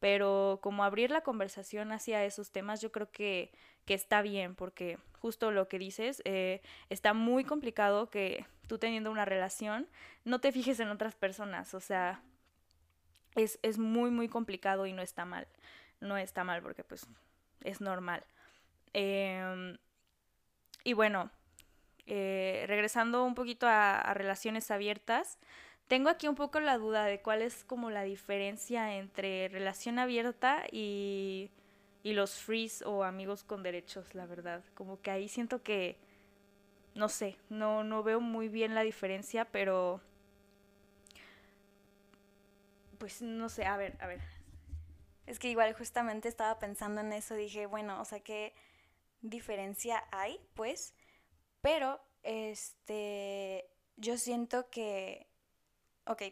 pero 0.00 0.60
como 0.62 0.84
abrir 0.84 1.10
la 1.10 1.22
conversación 1.22 1.92
hacia 1.92 2.24
esos 2.24 2.50
temas 2.50 2.80
yo 2.80 2.92
creo 2.92 3.10
que, 3.10 3.50
que 3.84 3.94
está 3.94 4.22
bien 4.22 4.54
porque 4.54 4.98
justo 5.20 5.50
lo 5.50 5.68
que 5.68 5.78
dices, 5.78 6.22
eh, 6.24 6.60
está 6.90 7.12
muy 7.14 7.44
complicado 7.44 8.08
que 8.10 8.46
tú 8.66 8.78
teniendo 8.78 9.10
una 9.10 9.24
relación 9.24 9.88
no 10.24 10.40
te 10.40 10.52
fijes 10.52 10.78
en 10.80 10.88
otras 10.88 11.14
personas, 11.14 11.74
o 11.74 11.80
sea, 11.80 12.22
es, 13.34 13.58
es 13.62 13.78
muy, 13.78 14.10
muy 14.10 14.28
complicado 14.28 14.86
y 14.86 14.92
no 14.92 15.02
está 15.02 15.24
mal, 15.24 15.48
no 16.00 16.16
está 16.16 16.44
mal 16.44 16.62
porque 16.62 16.84
pues 16.84 17.06
es 17.62 17.80
normal. 17.80 18.24
Em, 18.92 19.76
y 20.84 20.92
bueno, 20.92 21.30
eh, 22.06 22.64
regresando 22.66 23.24
un 23.24 23.34
poquito 23.34 23.66
a, 23.66 23.98
a 23.98 24.14
relaciones 24.14 24.70
abiertas, 24.70 25.38
tengo 25.88 26.10
aquí 26.10 26.28
un 26.28 26.34
poco 26.34 26.60
la 26.60 26.76
duda 26.76 27.04
de 27.06 27.20
cuál 27.22 27.42
es 27.42 27.64
como 27.64 27.90
la 27.90 28.02
diferencia 28.02 28.96
entre 28.96 29.48
relación 29.48 29.98
abierta 29.98 30.64
y, 30.70 31.50
y 32.02 32.12
los 32.12 32.36
frees 32.36 32.82
o 32.82 33.04
amigos 33.04 33.42
con 33.42 33.62
derechos, 33.62 34.14
la 34.14 34.26
verdad. 34.26 34.62
Como 34.74 35.00
que 35.00 35.10
ahí 35.10 35.28
siento 35.28 35.62
que, 35.62 35.98
no 36.94 37.08
sé, 37.08 37.38
no, 37.48 37.84
no 37.84 38.02
veo 38.02 38.20
muy 38.20 38.48
bien 38.48 38.74
la 38.74 38.82
diferencia, 38.82 39.46
pero... 39.46 40.00
Pues 42.98 43.22
no 43.22 43.48
sé, 43.48 43.64
a 43.64 43.76
ver, 43.76 43.96
a 44.00 44.06
ver. 44.08 44.20
Es 45.28 45.38
que 45.38 45.50
igual 45.50 45.74
justamente 45.74 46.26
estaba 46.26 46.58
pensando 46.58 47.02
en 47.02 47.12
eso, 47.12 47.34
dije, 47.34 47.66
bueno, 47.66 48.00
o 48.00 48.04
sea, 48.06 48.20
¿qué 48.20 48.54
diferencia 49.20 50.02
hay, 50.10 50.40
pues? 50.54 50.94
Pero, 51.60 52.00
este, 52.22 53.68
yo 53.96 54.16
siento 54.16 54.70
que, 54.70 55.28
ok, 56.06 56.22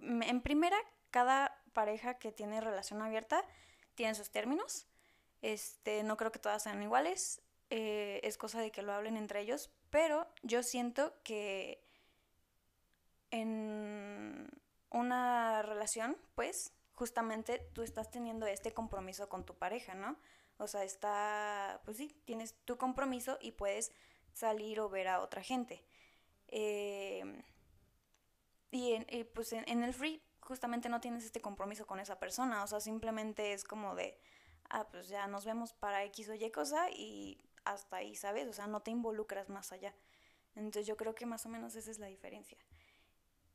en 0.00 0.40
primera, 0.40 0.76
cada 1.12 1.62
pareja 1.74 2.14
que 2.18 2.32
tiene 2.32 2.60
relación 2.60 3.02
abierta 3.02 3.44
tiene 3.94 4.16
sus 4.16 4.32
términos. 4.32 4.88
Este, 5.40 6.02
no 6.02 6.16
creo 6.16 6.32
que 6.32 6.40
todas 6.40 6.64
sean 6.64 6.82
iguales. 6.82 7.40
Eh, 7.70 8.20
es 8.24 8.36
cosa 8.36 8.60
de 8.60 8.72
que 8.72 8.82
lo 8.82 8.92
hablen 8.92 9.16
entre 9.16 9.42
ellos. 9.42 9.70
Pero 9.90 10.26
yo 10.42 10.64
siento 10.64 11.14
que 11.22 11.86
en 13.30 14.50
una 14.90 15.62
relación, 15.62 16.16
pues, 16.34 16.72
justamente 16.94 17.58
tú 17.72 17.82
estás 17.82 18.10
teniendo 18.10 18.46
este 18.46 18.72
compromiso 18.72 19.28
con 19.28 19.44
tu 19.44 19.54
pareja, 19.54 19.94
¿no? 19.94 20.16
O 20.58 20.66
sea, 20.68 20.84
está, 20.84 21.80
pues 21.84 21.96
sí, 21.96 22.16
tienes 22.24 22.54
tu 22.64 22.78
compromiso 22.78 23.38
y 23.40 23.52
puedes 23.52 23.92
salir 24.32 24.80
o 24.80 24.88
ver 24.88 25.08
a 25.08 25.20
otra 25.20 25.42
gente. 25.42 25.84
Em, 26.48 27.42
y, 28.70 29.24
pues 29.34 29.52
en, 29.52 29.82
el 29.82 29.94
free 29.94 30.22
justamente 30.40 30.88
no 30.88 31.00
tienes 31.00 31.24
este 31.24 31.40
compromiso 31.40 31.86
con 31.86 32.00
esa 32.00 32.18
persona, 32.18 32.62
o 32.62 32.66
sea, 32.66 32.80
simplemente 32.80 33.52
es 33.52 33.64
como 33.64 33.94
de, 33.94 34.18
ah, 34.70 34.88
pues 34.90 35.08
ya 35.08 35.26
nos 35.26 35.44
vemos 35.44 35.72
para 35.72 36.04
X 36.04 36.28
o 36.28 36.34
Y 36.34 36.50
cosa 36.50 36.90
y 36.90 37.38
hasta 37.64 37.96
ahí, 37.96 38.14
¿sabes? 38.14 38.48
O 38.48 38.52
sea, 38.52 38.66
no 38.66 38.80
te 38.80 38.90
involucras 38.90 39.48
más 39.48 39.72
allá. 39.72 39.94
Entonces 40.54 40.86
yo 40.86 40.96
creo 40.96 41.14
que 41.14 41.26
más 41.26 41.46
o 41.46 41.48
menos 41.48 41.74
esa 41.76 41.90
es 41.90 41.98
la 41.98 42.06
diferencia. 42.06 42.58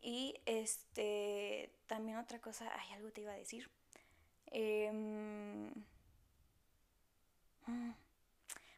Y 0.01 0.39
este, 0.46 1.72
también 1.88 2.18
otra 2.18 2.39
cosa, 2.39 2.72
hay 2.79 2.94
algo 2.94 3.12
te 3.12 3.22
iba 3.22 3.34
a 3.34 3.36
decir. 3.36 3.70
Em, 4.48 5.70
mm, 7.68 7.94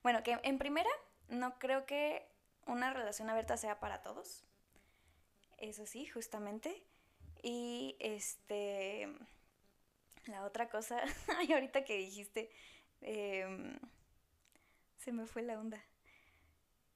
bueno, 0.03 0.23
que 0.23 0.39
en 0.43 0.57
primera, 0.57 0.89
no 1.29 1.57
creo 1.59 1.85
que 1.85 2.27
una 2.65 2.93
relación 2.93 3.29
abierta 3.29 3.57
sea 3.57 3.79
para 3.79 4.01
todos. 4.01 4.43
Eso 5.57 5.85
sí, 5.85 6.05
justamente. 6.07 6.83
Y 7.43 7.95
este, 7.99 9.07
la 10.25 10.43
otra 10.45 10.69
cosa, 10.69 11.01
ay, 11.37 11.53
ahorita 11.53 11.85
que 11.85 11.97
dijiste, 11.97 12.49
em, 13.01 13.79
se 14.97 15.11
me 15.11 15.25
fue 15.25 15.43
la 15.43 15.59
onda. 15.59 15.83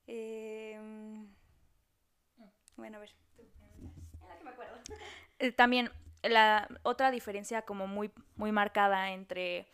Em, 0.08 1.28
bueno, 2.76 2.98
a 2.98 3.02
ver. 3.02 3.12
Me 4.46 4.52
acuerdo. 4.52 4.76
Eh, 5.38 5.52
también 5.52 5.92
la 6.24 6.70
otra 6.84 7.12
diferencia 7.12 7.64
como 7.64 7.88
muy, 7.88 8.10
muy 8.38 8.54
marcada 8.54 9.12
entre 9.12 9.68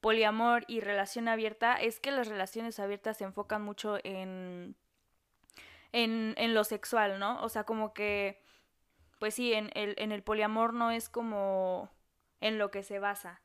poliamor 0.00 0.64
y 0.68 0.78
relación 0.78 1.26
abierta 1.26 1.74
es 1.74 1.98
que 1.98 2.12
las 2.12 2.28
relaciones 2.28 2.78
abiertas 2.78 3.16
se 3.16 3.24
enfocan 3.24 3.60
mucho 3.60 3.98
en, 4.04 4.76
en, 5.90 6.34
en 6.36 6.54
lo 6.54 6.62
sexual, 6.62 7.18
¿no? 7.18 7.42
O 7.42 7.48
sea, 7.48 7.64
como 7.64 7.92
que, 7.92 8.40
pues 9.18 9.34
sí, 9.34 9.52
en 9.52 9.70
el, 9.74 9.96
en 9.98 10.12
el 10.12 10.22
poliamor 10.22 10.74
no 10.74 10.92
es 10.92 11.08
como 11.08 11.90
en 12.40 12.56
lo 12.56 12.70
que 12.70 12.84
se 12.84 13.00
basa. 13.00 13.42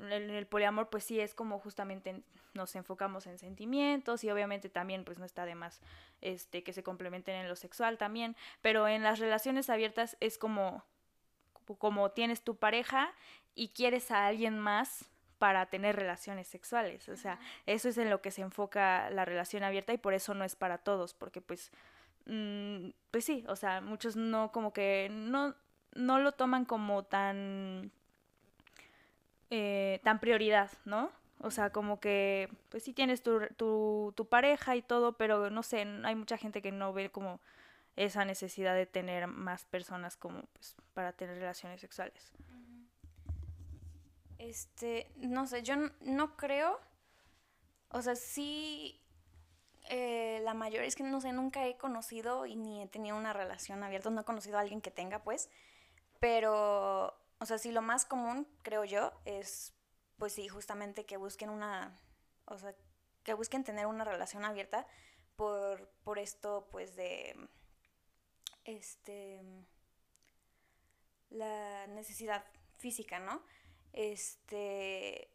En 0.00 0.30
el 0.30 0.46
poliamor, 0.46 0.90
pues 0.90 1.04
sí, 1.04 1.20
es 1.20 1.34
como 1.34 1.58
justamente 1.58 2.22
nos 2.54 2.74
enfocamos 2.76 3.26
en 3.26 3.38
sentimientos 3.38 4.24
y 4.24 4.30
obviamente 4.30 4.68
también, 4.68 5.04
pues 5.04 5.18
no 5.18 5.24
está 5.24 5.44
de 5.44 5.54
más 5.54 5.80
este, 6.20 6.62
que 6.62 6.72
se 6.72 6.82
complementen 6.82 7.34
en 7.36 7.48
lo 7.48 7.56
sexual 7.56 7.98
también, 7.98 8.36
pero 8.62 8.88
en 8.88 9.02
las 9.02 9.18
relaciones 9.18 9.70
abiertas 9.70 10.16
es 10.20 10.38
como, 10.38 10.84
como 11.78 12.10
tienes 12.10 12.42
tu 12.42 12.56
pareja 12.56 13.12
y 13.54 13.68
quieres 13.68 14.10
a 14.10 14.26
alguien 14.26 14.58
más 14.58 15.10
para 15.38 15.66
tener 15.66 15.96
relaciones 15.96 16.48
sexuales. 16.48 17.08
O 17.08 17.16
sea, 17.16 17.38
eso 17.66 17.88
es 17.88 17.98
en 17.98 18.10
lo 18.10 18.20
que 18.20 18.30
se 18.30 18.42
enfoca 18.42 19.10
la 19.10 19.24
relación 19.24 19.62
abierta 19.62 19.92
y 19.92 19.98
por 19.98 20.14
eso 20.14 20.34
no 20.34 20.44
es 20.44 20.56
para 20.56 20.78
todos, 20.78 21.14
porque 21.14 21.40
pues, 21.40 21.70
mm, 22.26 22.90
pues 23.10 23.24
sí, 23.24 23.44
o 23.48 23.56
sea, 23.56 23.80
muchos 23.80 24.16
no 24.16 24.52
como 24.52 24.72
que 24.72 25.08
no, 25.10 25.54
no 25.94 26.18
lo 26.18 26.32
toman 26.32 26.64
como 26.64 27.04
tan, 27.04 27.92
eh, 29.50 30.00
tan 30.04 30.20
prioridad, 30.20 30.70
¿no? 30.84 31.10
O 31.40 31.50
sea, 31.50 31.70
como 31.70 32.00
que, 32.00 32.48
pues 32.68 32.82
sí 32.82 32.92
tienes 32.92 33.22
tu 33.22 34.26
pareja 34.28 34.76
y 34.76 34.82
todo, 34.82 35.12
pero 35.16 35.50
no 35.50 35.62
sé, 35.62 35.86
hay 36.04 36.14
mucha 36.14 36.36
gente 36.36 36.62
que 36.62 36.72
no 36.72 36.92
ve 36.92 37.10
como 37.10 37.40
esa 37.98 38.24
necesidad 38.24 38.74
de 38.74 38.86
tener 38.86 39.26
más 39.26 39.64
personas 39.64 40.16
como 40.16 40.42
pues 40.52 40.76
para 40.94 41.12
tener 41.12 41.36
relaciones 41.36 41.80
sexuales. 41.80 42.32
Este, 44.38 45.10
no 45.16 45.46
sé, 45.48 45.64
yo 45.64 45.74
no, 46.00 46.36
creo, 46.36 46.80
o 47.90 48.00
sea, 48.00 48.14
sí, 48.14 49.00
eh, 49.90 50.40
la 50.44 50.54
mayoría 50.54 50.86
es 50.86 50.94
que 50.94 51.02
no 51.02 51.20
sé, 51.20 51.32
nunca 51.32 51.66
he 51.66 51.76
conocido 51.76 52.46
y 52.46 52.54
ni 52.54 52.82
he 52.82 52.86
tenido 52.86 53.16
una 53.16 53.32
relación 53.32 53.82
abierta, 53.82 54.10
no 54.10 54.20
he 54.20 54.24
conocido 54.24 54.58
a 54.58 54.60
alguien 54.60 54.80
que 54.80 54.92
tenga, 54.92 55.24
pues, 55.24 55.50
pero, 56.20 57.18
o 57.38 57.46
sea, 57.46 57.58
sí, 57.58 57.72
lo 57.72 57.82
más 57.82 58.04
común, 58.04 58.48
creo 58.62 58.84
yo, 58.84 59.12
es, 59.24 59.74
pues 60.16 60.32
sí, 60.32 60.48
justamente 60.48 61.06
que 61.06 61.16
busquen 61.16 61.50
una, 61.50 61.98
o 62.46 62.58
sea, 62.58 62.74
que 63.22 63.34
busquen 63.34 63.64
tener 63.64 63.86
una 63.86 64.04
relación 64.04 64.44
abierta 64.44 64.86
por, 65.36 65.88
por 66.04 66.18
esto, 66.18 66.68
pues, 66.70 66.96
de, 66.96 67.48
este, 68.64 69.42
la 71.30 71.86
necesidad 71.86 72.44
física, 72.76 73.18
¿no? 73.18 73.42
Este, 73.92 75.30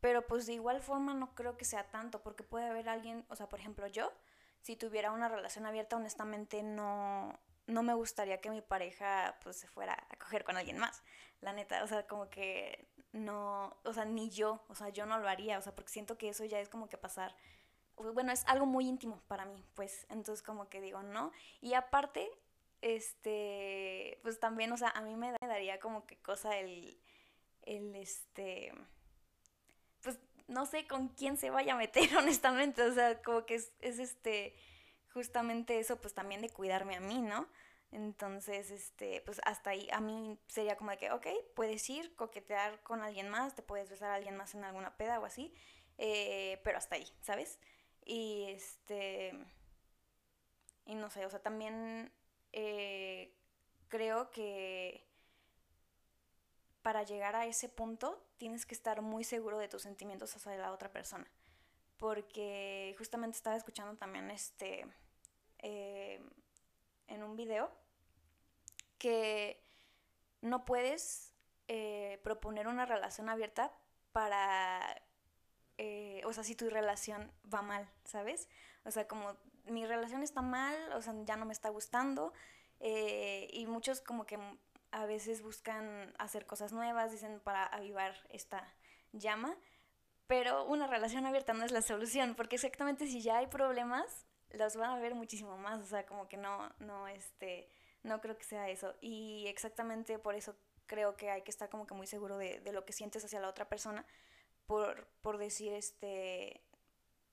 pero 0.00 0.26
pues 0.26 0.46
de 0.46 0.54
igual 0.54 0.80
forma 0.80 1.14
no 1.14 1.34
creo 1.34 1.56
que 1.56 1.64
sea 1.64 1.90
tanto, 1.90 2.22
porque 2.22 2.42
puede 2.42 2.66
haber 2.66 2.88
alguien, 2.88 3.24
o 3.28 3.36
sea, 3.36 3.48
por 3.48 3.60
ejemplo, 3.60 3.86
yo, 3.86 4.12
si 4.62 4.76
tuviera 4.76 5.12
una 5.12 5.28
relación 5.28 5.66
abierta, 5.66 5.96
honestamente 5.96 6.62
no, 6.62 7.38
no 7.66 7.82
me 7.82 7.94
gustaría 7.94 8.40
que 8.40 8.50
mi 8.50 8.60
pareja 8.62 9.38
pues 9.42 9.56
se 9.56 9.68
fuera 9.68 10.06
a 10.10 10.16
coger 10.16 10.44
con 10.44 10.56
alguien 10.56 10.78
más, 10.78 11.02
la 11.40 11.52
neta, 11.52 11.82
o 11.84 11.86
sea, 11.86 12.06
como 12.06 12.28
que 12.30 12.88
no, 13.12 13.76
o 13.84 13.92
sea, 13.92 14.04
ni 14.04 14.30
yo, 14.30 14.64
o 14.68 14.74
sea, 14.74 14.88
yo 14.90 15.06
no 15.06 15.18
lo 15.18 15.28
haría, 15.28 15.58
o 15.58 15.62
sea, 15.62 15.74
porque 15.74 15.92
siento 15.92 16.18
que 16.18 16.28
eso 16.28 16.44
ya 16.44 16.60
es 16.60 16.68
como 16.68 16.88
que 16.88 16.96
pasar, 16.96 17.34
bueno, 17.96 18.32
es 18.32 18.44
algo 18.46 18.66
muy 18.66 18.86
íntimo 18.88 19.22
para 19.28 19.44
mí, 19.44 19.64
pues, 19.74 20.06
entonces 20.10 20.42
como 20.42 20.68
que 20.68 20.80
digo, 20.80 21.02
no, 21.02 21.32
y 21.60 21.74
aparte, 21.74 22.30
este, 22.82 24.18
pues 24.22 24.40
también, 24.40 24.72
o 24.72 24.76
sea, 24.76 24.88
a 24.90 25.02
mí 25.02 25.16
me 25.16 25.32
daría 25.40 25.78
como 25.80 26.06
que 26.06 26.16
cosa 26.18 26.58
el 26.58 26.98
el 27.62 27.94
este 27.94 28.72
pues 30.02 30.18
no 30.48 30.66
sé 30.66 30.86
con 30.86 31.08
quién 31.08 31.36
se 31.36 31.50
vaya 31.50 31.74
a 31.74 31.76
meter 31.76 32.08
honestamente, 32.16 32.82
o 32.82 32.92
sea, 32.92 33.22
como 33.22 33.46
que 33.46 33.54
es, 33.54 33.72
este 33.80 34.54
justamente 35.12 35.78
eso 35.78 36.00
pues 36.00 36.14
también 36.14 36.40
de 36.40 36.50
cuidarme 36.50 36.96
a 36.96 37.00
mí, 37.00 37.20
¿no? 37.20 37.48
Entonces, 37.92 38.70
este, 38.70 39.20
pues 39.22 39.40
hasta 39.44 39.70
ahí 39.70 39.88
a 39.92 40.00
mí 40.00 40.38
sería 40.46 40.76
como 40.76 40.92
de 40.92 40.98
que, 40.98 41.10
ok, 41.10 41.26
puedes 41.54 41.88
ir, 41.90 42.14
coquetear 42.14 42.82
con 42.82 43.02
alguien 43.02 43.28
más, 43.28 43.54
te 43.54 43.62
puedes 43.62 43.90
besar 43.90 44.10
a 44.10 44.14
alguien 44.14 44.36
más 44.36 44.54
en 44.54 44.64
alguna 44.64 44.96
peda 44.96 45.18
o 45.18 45.24
así, 45.24 45.52
eh, 45.98 46.60
pero 46.62 46.78
hasta 46.78 46.94
ahí, 46.94 47.08
¿sabes? 47.20 47.58
Y 48.04 48.44
este, 48.48 49.32
y 50.86 50.94
no 50.94 51.10
sé, 51.10 51.26
o 51.26 51.30
sea, 51.30 51.42
también 51.42 52.12
eh, 52.52 53.34
creo 53.88 54.30
que 54.30 55.04
para 56.82 57.02
llegar 57.02 57.36
a 57.36 57.46
ese 57.46 57.68
punto 57.68 58.24
tienes 58.38 58.66
que 58.66 58.74
estar 58.74 59.02
muy 59.02 59.24
seguro 59.24 59.58
de 59.58 59.68
tus 59.68 59.82
sentimientos 59.82 60.34
hacia 60.34 60.56
la 60.56 60.72
otra 60.72 60.92
persona. 60.92 61.30
Porque 62.00 62.94
justamente 62.98 63.36
estaba 63.36 63.56
escuchando 63.56 63.94
también 63.96 64.30
este 64.30 64.86
eh, 65.58 66.18
en 67.08 67.22
un 67.22 67.36
video 67.36 67.70
que 68.98 69.62
no 70.40 70.64
puedes 70.64 71.34
eh, 71.68 72.18
proponer 72.24 72.68
una 72.68 72.86
relación 72.86 73.28
abierta 73.28 73.70
para, 74.12 75.02
eh, 75.76 76.22
o 76.24 76.32
sea, 76.32 76.42
si 76.42 76.54
tu 76.54 76.70
relación 76.70 77.30
va 77.52 77.60
mal, 77.60 77.86
¿sabes? 78.04 78.48
O 78.86 78.90
sea, 78.90 79.06
como 79.06 79.36
mi 79.66 79.86
relación 79.86 80.22
está 80.22 80.40
mal, 80.40 80.74
o 80.94 81.02
sea, 81.02 81.14
ya 81.24 81.36
no 81.36 81.44
me 81.44 81.52
está 81.52 81.68
gustando, 81.68 82.32
y 82.80 83.66
muchos 83.66 84.00
como 84.00 84.24
que 84.24 84.38
a 84.90 85.04
veces 85.04 85.42
buscan 85.42 86.14
hacer 86.18 86.46
cosas 86.46 86.72
nuevas, 86.72 87.12
dicen 87.12 87.40
para 87.40 87.66
avivar 87.66 88.14
esta 88.30 88.72
llama, 89.12 89.54
pero 90.30 90.64
una 90.66 90.86
relación 90.86 91.26
abierta 91.26 91.54
no 91.54 91.64
es 91.64 91.72
la 91.72 91.82
solución, 91.82 92.36
porque 92.36 92.54
exactamente 92.54 93.08
si 93.08 93.20
ya 93.20 93.38
hay 93.38 93.48
problemas, 93.48 94.28
los 94.50 94.76
van 94.76 94.90
a 94.90 95.00
ver 95.00 95.16
muchísimo 95.16 95.58
más, 95.58 95.80
o 95.80 95.86
sea, 95.86 96.06
como 96.06 96.28
que 96.28 96.36
no, 96.36 96.72
no, 96.78 97.08
este, 97.08 97.68
no 98.04 98.20
creo 98.20 98.38
que 98.38 98.44
sea 98.44 98.68
eso. 98.68 98.94
Y 99.00 99.46
exactamente 99.48 100.20
por 100.20 100.36
eso 100.36 100.54
creo 100.86 101.16
que 101.16 101.30
hay 101.32 101.42
que 101.42 101.50
estar 101.50 101.68
como 101.68 101.84
que 101.84 101.94
muy 101.94 102.06
seguro 102.06 102.38
de, 102.38 102.60
de 102.60 102.70
lo 102.70 102.84
que 102.84 102.92
sientes 102.92 103.24
hacia 103.24 103.40
la 103.40 103.48
otra 103.48 103.68
persona, 103.68 104.06
por, 104.68 105.08
por 105.20 105.36
decir, 105.36 105.72
este, 105.72 106.62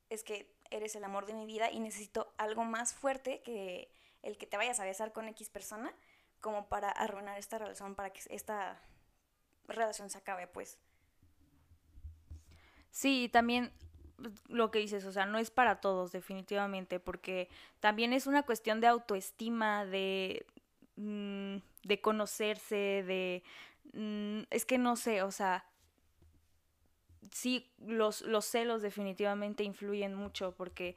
es 0.10 0.24
que 0.24 0.52
eres 0.72 0.96
el 0.96 1.04
amor 1.04 1.28
de 1.28 1.36
mi 1.36 1.46
vida 1.46 1.70
y 1.70 1.80
necesito 1.80 2.34
algo 2.40 2.64
más 2.64 2.96
fuerte 2.96 3.44
que 3.44 3.92
el 4.24 4.40
que 4.40 4.48
te 4.48 4.58
vayas 4.58 4.80
a 4.80 4.86
besar 4.86 5.14
con 5.14 5.28
X 5.28 5.52
persona 5.52 5.94
como 6.42 6.68
para 6.68 6.90
arruinar 6.90 7.38
esta 7.38 7.60
relación, 7.60 7.94
para 7.94 8.12
que 8.12 8.22
esta 8.32 8.82
relación 9.68 10.10
se 10.10 10.18
acabe, 10.18 10.48
pues. 10.48 10.80
Sí, 12.98 13.30
también 13.32 13.72
lo 14.48 14.72
que 14.72 14.80
dices, 14.80 15.06
o 15.06 15.12
sea, 15.12 15.28
no 15.28 15.38
es 15.38 15.52
para 15.52 15.82
todos 15.82 16.12
definitivamente, 16.12 17.00
porque 17.00 17.48
también 17.80 18.12
es 18.12 18.26
una 18.26 18.42
cuestión 18.42 18.82
de 18.82 18.88
autoestima, 18.88 19.86
de, 19.86 20.48
mm, 20.96 21.58
de 21.84 22.02
conocerse, 22.02 23.04
de... 23.06 23.44
Mm, 23.94 24.46
es 24.50 24.66
que 24.66 24.80
no 24.80 24.96
sé, 24.96 25.22
o 25.22 25.30
sea, 25.30 25.64
sí, 27.32 27.70
los, 27.86 28.22
los 28.24 28.46
celos 28.46 28.82
definitivamente 28.82 29.64
influyen 29.64 30.16
mucho 30.16 30.56
porque 30.58 30.96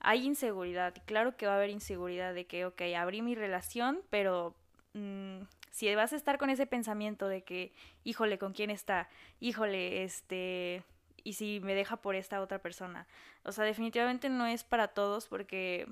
hay 0.00 0.24
inseguridad. 0.24 0.94
Y 0.96 1.00
claro 1.00 1.36
que 1.36 1.44
va 1.46 1.52
a 1.52 1.56
haber 1.56 1.68
inseguridad 1.68 2.32
de 2.32 2.46
que, 2.46 2.64
ok, 2.64 2.80
abrí 2.96 3.20
mi 3.20 3.34
relación, 3.34 4.00
pero 4.08 4.54
mm, 4.94 5.40
si 5.70 5.94
vas 5.94 6.14
a 6.14 6.16
estar 6.16 6.38
con 6.38 6.48
ese 6.48 6.66
pensamiento 6.66 7.28
de 7.28 7.42
que, 7.42 7.74
híjole, 8.04 8.38
¿con 8.38 8.54
quién 8.54 8.70
está? 8.70 9.10
Híjole, 9.38 10.02
este, 10.04 10.82
y 11.24 11.34
si 11.34 11.60
me 11.60 11.74
deja 11.74 11.96
por 11.96 12.14
esta 12.14 12.40
otra 12.40 12.60
persona. 12.60 13.06
O 13.44 13.52
sea, 13.52 13.64
definitivamente 13.64 14.28
no 14.28 14.46
es 14.46 14.64
para 14.64 14.88
todos 14.88 15.26
porque 15.28 15.88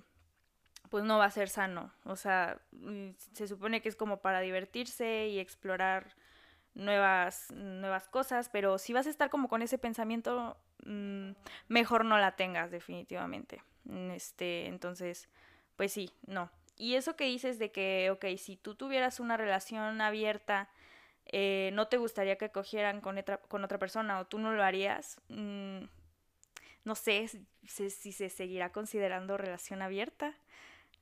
pues 0.90 1.04
no 1.04 1.18
va 1.18 1.26
a 1.26 1.30
ser 1.30 1.48
sano. 1.48 1.92
O 2.04 2.16
sea, 2.16 2.60
mm, 2.72 3.10
se 3.32 3.48
supone 3.48 3.80
que 3.80 3.88
es 3.88 3.96
como 3.96 4.18
para 4.18 4.40
divertirse 4.40 5.28
y 5.28 5.38
explorar 5.38 6.14
nuevas, 6.74 7.50
nuevas 7.52 8.08
cosas, 8.08 8.48
pero 8.48 8.78
si 8.78 8.92
vas 8.92 9.06
a 9.06 9.10
estar 9.10 9.30
como 9.30 9.48
con 9.48 9.62
ese 9.62 9.78
pensamiento, 9.78 10.56
mm, 10.84 11.30
mejor 11.68 12.04
no 12.04 12.18
la 12.18 12.36
tengas 12.36 12.70
definitivamente. 12.70 13.62
Este, 14.12 14.66
entonces, 14.66 15.28
pues 15.76 15.92
sí, 15.92 16.10
no. 16.26 16.50
Y 16.76 16.94
eso 16.94 17.14
que 17.14 17.24
dices 17.24 17.58
de 17.58 17.70
que, 17.72 18.10
ok, 18.10 18.24
si 18.38 18.56
tú 18.56 18.74
tuvieras 18.74 19.20
una 19.20 19.36
relación 19.36 20.00
abierta, 20.00 20.68
eh, 21.32 21.70
no 21.74 21.86
te 21.86 21.96
gustaría 21.96 22.36
que 22.36 22.50
cogieran 22.50 23.00
con 23.00 23.16
otra, 23.16 23.38
con 23.38 23.62
otra 23.62 23.78
persona 23.78 24.18
o 24.18 24.26
tú 24.26 24.38
no 24.38 24.52
lo 24.52 24.64
harías, 24.64 25.20
mm, 25.28 25.84
no 26.84 26.94
sé 26.94 27.28
si, 27.64 27.90
si, 27.90 28.12
se 28.12 28.30
seguirá 28.30 28.72
considerando 28.72 29.36
relación 29.36 29.80
abierta. 29.82 30.34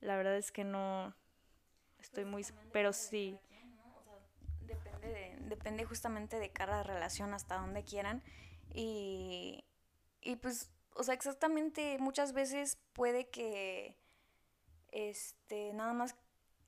La 0.01 0.17
verdad 0.17 0.37
es 0.37 0.53
que 0.53 0.65
no 0.65 1.15
estoy 1.99 2.25
muy... 2.25 2.45
Pero 2.73 2.93
sí. 2.93 3.39
depende, 4.61 5.37
depende 5.41 5.85
justamente 5.85 6.39
de 6.39 6.51
cada 6.51 6.83
relación 6.83 7.33
hasta 7.33 7.57
donde 7.57 7.85
quieran. 7.85 8.23
Y, 8.75 9.65
y 10.21 10.37
pues, 10.37 10.71
o 10.95 11.05
sea, 11.05 11.15
exactamente 11.15 11.97
muchas 11.99 12.33
veces 12.33 12.79
puede 12.93 13.29
que 13.31 13.97
este, 14.91 15.73
nada 15.73 15.95
más 15.95 16.17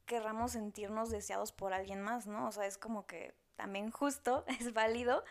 querramos 0.07 0.53
sentirnos 0.53 1.11
deseados 1.11 1.53
por 1.53 1.73
alguien 1.73 2.01
más, 2.01 2.27
¿no? 2.27 2.49
O 2.49 2.53
sea, 2.53 2.67
es 2.67 2.79
como 2.79 3.07
que 3.07 3.35
también 3.61 3.91
justo, 3.91 4.45
es 4.59 4.73
válido, 4.73 5.23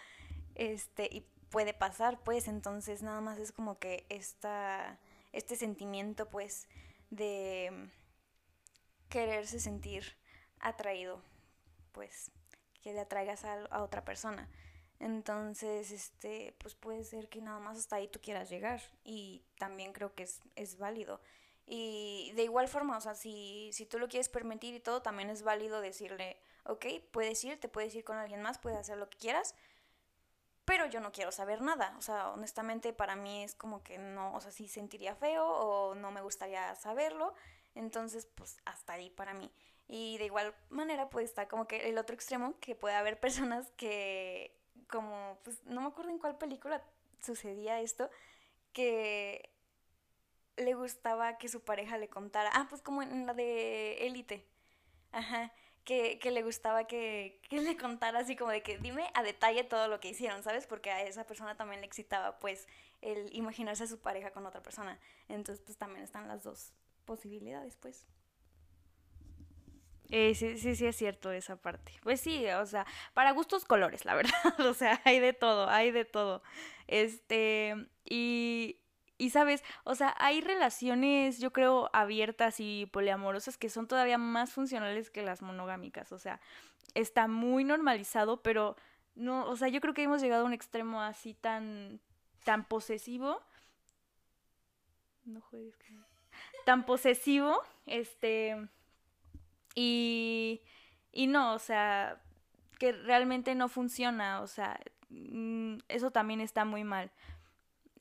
este, 0.53 1.09
y 1.11 1.25
puede 1.49 1.73
pasar, 1.73 2.19
pues, 2.23 2.47
entonces 2.47 3.01
nada 3.01 3.21
más 3.21 3.39
es 3.39 3.51
como 3.51 3.79
que 3.79 4.05
esta, 4.09 4.99
este 5.33 5.55
sentimiento, 5.55 6.29
pues, 6.29 6.67
de 7.09 7.89
quererse 9.09 9.59
sentir 9.59 10.15
atraído, 10.59 11.23
pues, 11.91 12.31
que 12.83 12.93
le 12.93 12.99
atraigas 12.99 13.45
a, 13.45 13.65
a 13.65 13.81
otra 13.81 14.05
persona. 14.05 14.47
Entonces, 14.99 15.89
este, 15.91 16.55
pues 16.59 16.75
puede 16.75 17.03
ser 17.03 17.29
que 17.29 17.41
nada 17.41 17.59
más 17.59 17.79
hasta 17.79 17.95
ahí 17.95 18.07
tú 18.09 18.19
quieras 18.21 18.49
llegar 18.49 18.81
y 19.03 19.43
también 19.57 19.91
creo 19.91 20.13
que 20.13 20.23
es, 20.23 20.41
es 20.55 20.77
válido. 20.77 21.19
Y 21.65 22.31
de 22.35 22.43
igual 22.43 22.67
forma, 22.67 22.97
o 22.97 23.01
sea, 23.01 23.15
si, 23.15 23.71
si 23.73 23.87
tú 23.87 23.97
lo 23.97 24.07
quieres 24.07 24.29
permitir 24.29 24.75
y 24.75 24.79
todo, 24.81 25.01
también 25.01 25.29
es 25.31 25.41
válido 25.41 25.81
decirle, 25.81 26.37
ok, 26.69 26.85
puedes 27.11 27.43
ir, 27.43 27.59
te 27.59 27.69
puedes 27.69 27.93
ir 27.95 28.03
con 28.03 28.17
alguien 28.17 28.41
más, 28.41 28.57
puedes 28.59 28.79
hacer 28.79 28.97
lo 28.97 29.09
que 29.09 29.17
quieras, 29.17 29.55
pero 30.65 30.85
yo 30.85 30.99
no 30.99 31.11
quiero 31.11 31.31
saber 31.31 31.61
nada. 31.61 31.95
O 31.97 32.01
sea, 32.01 32.29
honestamente 32.29 32.93
para 32.93 33.15
mí 33.15 33.43
es 33.43 33.55
como 33.55 33.83
que 33.83 33.97
no, 33.97 34.33
o 34.35 34.41
sea, 34.41 34.51
sí 34.51 34.67
sentiría 34.67 35.15
feo 35.15 35.45
o 35.47 35.95
no 35.95 36.11
me 36.11 36.21
gustaría 36.21 36.75
saberlo. 36.75 37.33
Entonces, 37.75 38.27
pues 38.35 38.57
hasta 38.65 38.93
ahí 38.93 39.09
para 39.09 39.33
mí. 39.33 39.51
Y 39.87 40.17
de 40.19 40.25
igual 40.25 40.53
manera 40.69 41.09
puede 41.09 41.25
estar 41.25 41.47
como 41.47 41.67
que 41.67 41.89
el 41.89 41.97
otro 41.97 42.13
extremo, 42.13 42.59
que 42.59 42.75
puede 42.75 42.95
haber 42.95 43.19
personas 43.21 43.71
que, 43.77 44.55
como, 44.87 45.39
pues 45.43 45.63
no 45.65 45.81
me 45.81 45.87
acuerdo 45.87 46.11
en 46.11 46.19
cuál 46.19 46.37
película 46.37 46.83
sucedía 47.21 47.79
esto, 47.81 48.09
que 48.73 49.51
le 50.57 50.73
gustaba 50.75 51.37
que 51.37 51.47
su 51.47 51.61
pareja 51.63 51.97
le 51.97 52.09
contara. 52.09 52.51
Ah, 52.53 52.67
pues 52.69 52.81
como 52.81 53.01
en 53.01 53.25
la 53.25 53.33
de 53.33 54.05
Élite. 54.05 54.45
Ajá. 55.11 55.51
Que, 55.89 56.19
que, 56.19 56.29
le 56.29 56.43
gustaba 56.43 56.85
que, 56.85 57.41
que, 57.49 57.61
le 57.61 57.75
contara 57.75 58.19
así 58.19 58.35
como 58.35 58.51
de 58.51 58.61
que 58.61 58.77
dime 58.77 59.09
a 59.15 59.23
detalle 59.23 59.63
todo 59.63 59.87
lo 59.87 59.99
que 59.99 60.09
hicieron, 60.09 60.43
¿sabes? 60.43 60.67
Porque 60.67 60.91
a 60.91 61.01
esa 61.01 61.25
persona 61.25 61.57
también 61.57 61.81
le 61.81 61.87
excitaba 61.87 62.37
pues 62.37 62.67
el 63.01 63.35
imaginarse 63.35 63.85
a 63.85 63.87
su 63.87 63.97
pareja 63.97 64.29
con 64.29 64.45
otra 64.45 64.61
persona. 64.61 64.99
Entonces 65.29 65.65
pues 65.65 65.79
también 65.79 66.03
están 66.03 66.27
las 66.27 66.43
dos 66.43 66.73
posibilidades 67.05 67.75
pues. 67.75 68.05
Eh, 70.11 70.35
sí, 70.35 70.59
sí, 70.59 70.75
sí 70.75 70.85
es 70.85 70.95
cierto 70.95 71.31
esa 71.31 71.55
parte. 71.55 71.91
Pues 72.03 72.21
sí, 72.21 72.45
o 72.47 72.65
sea, 72.67 72.85
para 73.15 73.31
gustos 73.31 73.65
colores, 73.65 74.05
la 74.05 74.13
verdad. 74.13 74.33
o 74.59 74.75
sea, 74.75 75.01
hay 75.05 75.19
de 75.19 75.33
todo, 75.33 75.69
hay 75.69 75.89
de 75.89 76.05
todo. 76.05 76.43
Este, 76.85 77.87
y, 78.05 78.79
y 79.19 79.31
sabes, 79.31 79.63
o 79.83 79.95
sea, 79.95 80.15
hay 80.17 80.39
relaciones, 80.39 81.39
yo 81.39 81.51
creo, 81.51 81.89
abiertas 81.91 82.61
y 82.61 82.85
poliamorosas 82.85 83.57
que 83.57 83.69
son 83.69 83.85
todavía 83.85 84.17
más 84.17 84.53
funcionales 84.53 85.09
que 85.09 85.21
las 85.21 85.41
monogámicas. 85.41 86.13
O 86.13 86.17
sea, 86.17 86.39
está 86.95 87.27
muy 87.27 87.65
normalizado, 87.65 88.41
pero 88.41 88.77
no, 89.15 89.45
o 89.45 89.57
sea, 89.57 89.67
yo 89.67 89.81
creo 89.81 89.93
que 89.93 90.03
hemos 90.03 90.21
llegado 90.21 90.43
a 90.43 90.45
un 90.45 90.53
extremo 90.53 91.01
así 91.01 91.33
tan, 91.33 91.99
tan 92.45 92.63
posesivo. 92.63 93.41
No 95.25 95.41
juegues. 95.41 95.75
Tan 96.65 96.85
posesivo, 96.85 97.61
este. 97.85 98.69
Y. 99.75 100.61
Y 101.11 101.27
no, 101.27 101.55
o 101.55 101.59
sea, 101.59 102.21
que 102.77 102.93
realmente 102.93 103.53
no 103.53 103.67
funciona, 103.67 104.41
o 104.41 104.47
sea, 104.47 104.79
mm, 105.09 105.79
eso 105.89 106.11
también 106.11 106.39
está 106.39 106.63
muy 106.63 106.85
mal 106.85 107.11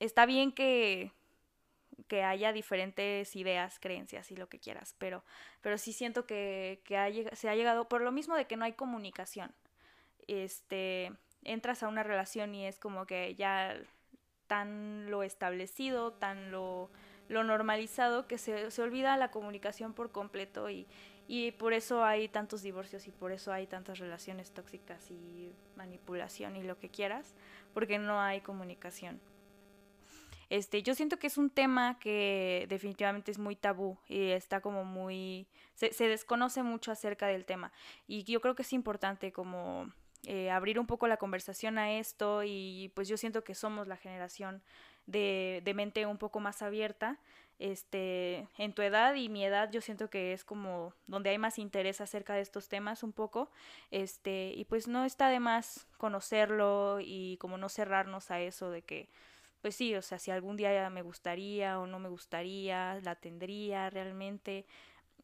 está 0.01 0.27
bien 0.27 0.53
que, 0.53 1.13
que 2.07 2.23
haya 2.23 2.53
diferentes 2.53 3.35
ideas, 3.37 3.79
creencias 3.79 4.31
y 4.31 4.37
lo 4.37 4.49
que 4.49 4.59
quieras, 4.59 4.95
pero, 4.99 5.25
pero 5.61 5.79
sí 5.79 5.93
siento 5.93 6.27
que, 6.27 6.81
que 6.85 7.31
se 7.35 7.49
ha 7.49 7.55
llegado, 7.55 7.89
por 7.89 8.01
lo 8.01 8.13
mismo 8.13 8.37
de 8.37 8.47
que 8.47 8.57
no 8.57 8.65
hay 8.65 8.73
comunicación, 8.73 9.55
este, 10.27 11.13
entras 11.45 11.83
a 11.83 11.89
una 11.89 12.03
relación 12.03 12.55
y 12.55 12.67
es 12.67 12.79
como 12.79 13.07
que 13.07 13.35
ya 13.35 13.77
tan 14.47 15.11
lo 15.11 15.23
establecido, 15.23 16.13
tan 16.13 16.51
lo, 16.51 16.91
lo 17.29 17.45
normalizado, 17.45 18.27
que 18.27 18.39
se, 18.39 18.71
se 18.71 18.83
olvida 18.83 19.17
la 19.17 19.31
comunicación 19.31 19.93
por 19.93 20.11
completo 20.13 20.71
y, 20.71 20.87
y 21.27 21.53
por 21.53 21.75
eso 21.75 22.05
hay 22.05 22.29
tantos 22.29 22.63
divorcios 22.63 23.07
y 23.07 23.13
por 23.13 23.33
eso 23.33 23.53
hay 23.53 23.67
tantas 23.67 23.99
relaciones 23.99 24.53
tóxicas 24.53 25.11
y 25.11 25.53
manipulación 25.77 26.57
y 26.57 26.63
lo 26.63 26.79
que 26.79 26.89
quieras, 26.89 27.35
porque 27.75 27.99
no 27.99 28.21
hay 28.21 28.41
comunicación. 28.41 29.21
Este, 30.51 30.83
yo 30.83 30.95
siento 30.95 31.19
que 31.19 31.27
es 31.27 31.37
un 31.37 31.51
tema 31.51 31.99
que 31.99 32.67
definitivamente 32.69 33.31
es 33.31 33.39
muy 33.39 33.55
tabú 33.55 33.99
y 34.09 34.31
está 34.31 34.61
como 34.61 34.85
muy, 34.85 35.47
se, 35.75 36.09
desconoce 36.09 36.63
mucho 36.63 36.91
acerca 36.91 37.27
del 37.27 37.45
tema. 37.45 37.73
Y 38.07 38.25
yo 38.25 38.41
creo 38.41 38.55
que 38.55 38.63
es 38.63 38.73
importante 38.73 39.31
como 39.31 39.93
eh, 40.25 40.51
abrir 40.51 40.81
un 40.81 40.87
poco 40.87 41.07
la 41.07 41.19
conversación 41.19 41.77
a 41.79 41.99
esto 41.99 42.43
y 42.45 42.91
pues 42.95 43.09
yo 43.09 43.17
siento 43.17 43.45
que 43.45 43.55
somos 43.55 43.87
la 43.89 43.97
generación 43.97 44.63
de, 45.07 45.61
de 45.65 45.75
mente 45.75 46.07
un 46.07 46.19
poco 46.19 46.41
más 46.41 46.63
abierta. 46.63 47.19
Este, 47.59 48.47
en 48.57 48.73
tu 48.73 48.83
edad 48.83 49.17
y 49.17 49.29
mi 49.29 49.45
edad 49.45 49.73
yo 49.73 49.81
siento 49.81 50.09
que 50.11 50.33
es 50.33 50.45
como 50.45 50.95
donde 51.09 51.31
hay 51.31 51.39
más 51.39 51.59
interés 51.59 52.01
acerca 52.01 52.35
de 52.35 52.41
estos 52.41 52.69
temas 52.69 53.03
un 53.03 53.13
poco, 53.13 53.51
este, 53.91 54.53
y 54.55 54.65
pues 54.65 54.87
no 54.87 55.05
está 55.05 55.29
de 55.29 55.41
más 55.41 55.89
conocerlo 55.97 56.99
y 57.01 57.37
como 57.39 57.59
no 57.59 57.69
cerrarnos 57.69 58.31
a 58.31 58.41
eso 58.41 58.71
de 58.71 58.83
que 58.83 59.09
pues 59.61 59.75
sí, 59.75 59.95
o 59.95 60.03
sea, 60.03 60.19
si 60.19 60.31
algún 60.31 60.57
día 60.57 60.89
me 60.91 61.03
gustaría 61.03 61.79
o 61.79 61.87
no 61.87 61.99
me 61.99 62.09
gustaría, 62.09 63.01
la 63.03 63.17
tendría 63.17 63.91
realmente, 63.91 64.67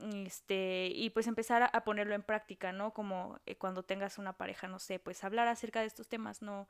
este, 0.00 0.90
y 0.94 1.10
pues 1.10 1.26
empezar 1.26 1.70
a, 1.72 1.84
ponerlo 1.84 2.14
en 2.14 2.22
práctica, 2.22 2.72
¿no? 2.72 2.92
Como 2.92 3.38
eh, 3.46 3.56
cuando 3.56 3.84
tengas 3.84 4.18
una 4.18 4.32
pareja, 4.32 4.66
no 4.66 4.78
sé, 4.78 4.98
pues 4.98 5.22
hablar 5.22 5.46
acerca 5.48 5.80
de 5.80 5.86
estos 5.86 6.08
temas 6.08 6.42
no, 6.42 6.68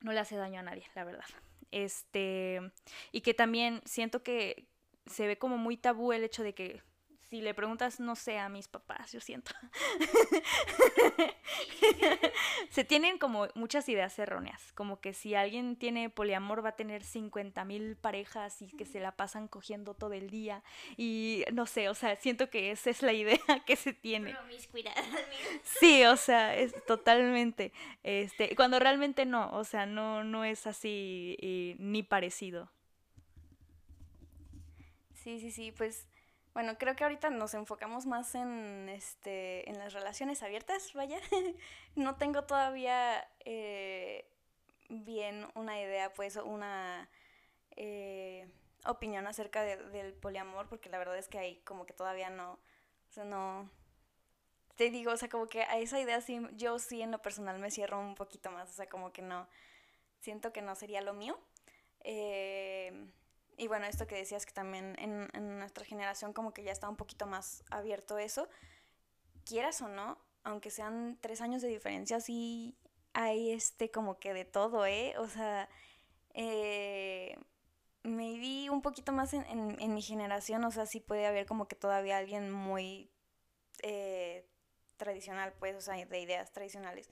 no 0.00 0.12
le 0.12 0.20
hace 0.20 0.36
daño 0.36 0.60
a 0.60 0.62
nadie, 0.62 0.84
la 0.94 1.04
verdad. 1.04 1.24
Este, 1.70 2.60
y 3.12 3.20
que 3.20 3.34
también 3.34 3.82
siento 3.84 4.22
que 4.22 4.66
se 5.06 5.26
ve 5.26 5.38
como 5.38 5.58
muy 5.58 5.76
tabú 5.76 6.12
el 6.12 6.24
hecho 6.24 6.42
de 6.42 6.54
que 6.54 6.82
si 7.34 7.40
le 7.40 7.52
preguntas, 7.52 7.98
no 7.98 8.14
sé, 8.14 8.38
a 8.38 8.48
mis 8.48 8.68
papás, 8.68 9.10
yo 9.10 9.18
siento. 9.18 9.50
Se 12.70 12.84
tienen 12.84 13.18
como 13.18 13.48
muchas 13.56 13.88
ideas 13.88 14.16
erróneas, 14.20 14.70
como 14.74 15.00
que 15.00 15.14
si 15.14 15.34
alguien 15.34 15.74
tiene 15.74 16.10
poliamor 16.10 16.64
va 16.64 16.68
a 16.68 16.76
tener 16.76 17.02
50 17.02 17.64
mil 17.64 17.96
parejas 17.96 18.62
y 18.62 18.68
que 18.68 18.84
se 18.84 19.00
la 19.00 19.16
pasan 19.16 19.48
cogiendo 19.48 19.94
todo 19.94 20.12
el 20.12 20.30
día 20.30 20.62
y 20.96 21.44
no 21.52 21.66
sé, 21.66 21.88
o 21.88 21.94
sea, 21.94 22.14
siento 22.14 22.50
que 22.50 22.70
esa 22.70 22.90
es 22.90 23.02
la 23.02 23.12
idea 23.12 23.36
que 23.66 23.74
se 23.74 23.92
tiene. 23.92 24.36
Sí, 25.64 26.04
o 26.04 26.16
sea, 26.16 26.54
es 26.54 26.72
totalmente, 26.86 27.72
este, 28.04 28.54
cuando 28.54 28.78
realmente 28.78 29.26
no, 29.26 29.50
o 29.50 29.64
sea, 29.64 29.86
no, 29.86 30.22
no 30.22 30.44
es 30.44 30.68
así 30.68 31.36
ni 31.80 32.04
parecido. 32.04 32.70
Sí, 35.14 35.40
sí, 35.40 35.50
sí, 35.50 35.72
pues 35.72 36.06
bueno, 36.54 36.78
creo 36.78 36.94
que 36.94 37.02
ahorita 37.02 37.30
nos 37.30 37.52
enfocamos 37.54 38.06
más 38.06 38.36
en, 38.36 38.88
este, 38.88 39.68
en 39.68 39.76
las 39.78 39.92
relaciones 39.92 40.42
abiertas, 40.42 40.92
vaya. 40.94 41.18
no 41.96 42.14
tengo 42.14 42.44
todavía 42.44 43.28
eh, 43.44 44.30
bien 44.88 45.48
una 45.56 45.80
idea, 45.80 46.12
pues, 46.12 46.36
una 46.36 47.10
eh, 47.74 48.48
opinión 48.86 49.26
acerca 49.26 49.64
del 49.64 50.14
poliamor, 50.14 50.68
porque 50.68 50.88
la 50.88 50.98
verdad 50.98 51.18
es 51.18 51.26
que 51.26 51.38
ahí 51.38 51.60
como 51.64 51.86
que 51.86 51.92
todavía 51.92 52.30
no, 52.30 52.52
o 52.52 53.12
sea, 53.12 53.24
no... 53.24 53.68
Te 54.76 54.90
digo, 54.90 55.12
o 55.12 55.16
sea, 55.16 55.28
como 55.28 55.46
que 55.46 55.62
a 55.62 55.78
esa 55.78 56.00
idea 56.00 56.20
sí, 56.20 56.40
yo 56.54 56.80
sí 56.80 57.00
en 57.00 57.12
lo 57.12 57.22
personal 57.22 57.58
me 57.60 57.70
cierro 57.70 58.00
un 58.00 58.16
poquito 58.16 58.50
más, 58.50 58.70
o 58.70 58.72
sea, 58.72 58.88
como 58.88 59.12
que 59.12 59.22
no, 59.22 59.48
siento 60.20 60.52
que 60.52 60.62
no 60.62 60.74
sería 60.74 61.00
lo 61.00 61.14
mío. 61.14 61.38
Eh, 62.00 63.08
y 63.56 63.68
bueno, 63.68 63.86
esto 63.86 64.06
que 64.06 64.16
decías 64.16 64.46
que 64.46 64.52
también 64.52 64.96
en, 64.98 65.28
en, 65.32 65.58
nuestra 65.58 65.84
generación 65.84 66.32
como 66.32 66.52
que 66.52 66.62
ya 66.62 66.72
está 66.72 66.88
un 66.88 66.96
poquito 66.96 67.26
más 67.26 67.64
abierto 67.70 68.18
eso, 68.18 68.48
quieras 69.44 69.80
o 69.82 69.88
no, 69.88 70.18
aunque 70.42 70.70
sean 70.70 71.18
tres 71.20 71.40
años 71.40 71.62
de 71.62 71.68
diferencia, 71.68 72.20
sí 72.20 72.76
hay 73.14 73.52
este 73.52 73.90
como 73.90 74.18
que 74.18 74.34
de 74.34 74.44
todo, 74.44 74.86
¿eh? 74.86 75.14
O 75.18 75.28
sea, 75.28 75.68
eh, 76.34 77.38
vi 78.04 78.68
un 78.68 78.82
poquito 78.82 79.12
más 79.12 79.32
en, 79.34 79.44
en, 79.80 79.94
mi 79.94 80.02
generación, 80.02 80.64
o 80.64 80.70
sea, 80.70 80.86
sí 80.86 81.00
puede 81.00 81.26
haber 81.26 81.46
como 81.46 81.68
que 81.68 81.76
todavía 81.76 82.18
alguien 82.18 82.50
muy 82.50 83.10
eh, 83.82 84.46
tradicional, 84.96 85.54
pues, 85.58 85.76
o 85.76 85.80
sea, 85.80 86.04
de 86.04 86.20
ideas 86.20 86.52
tradicionales. 86.52 87.10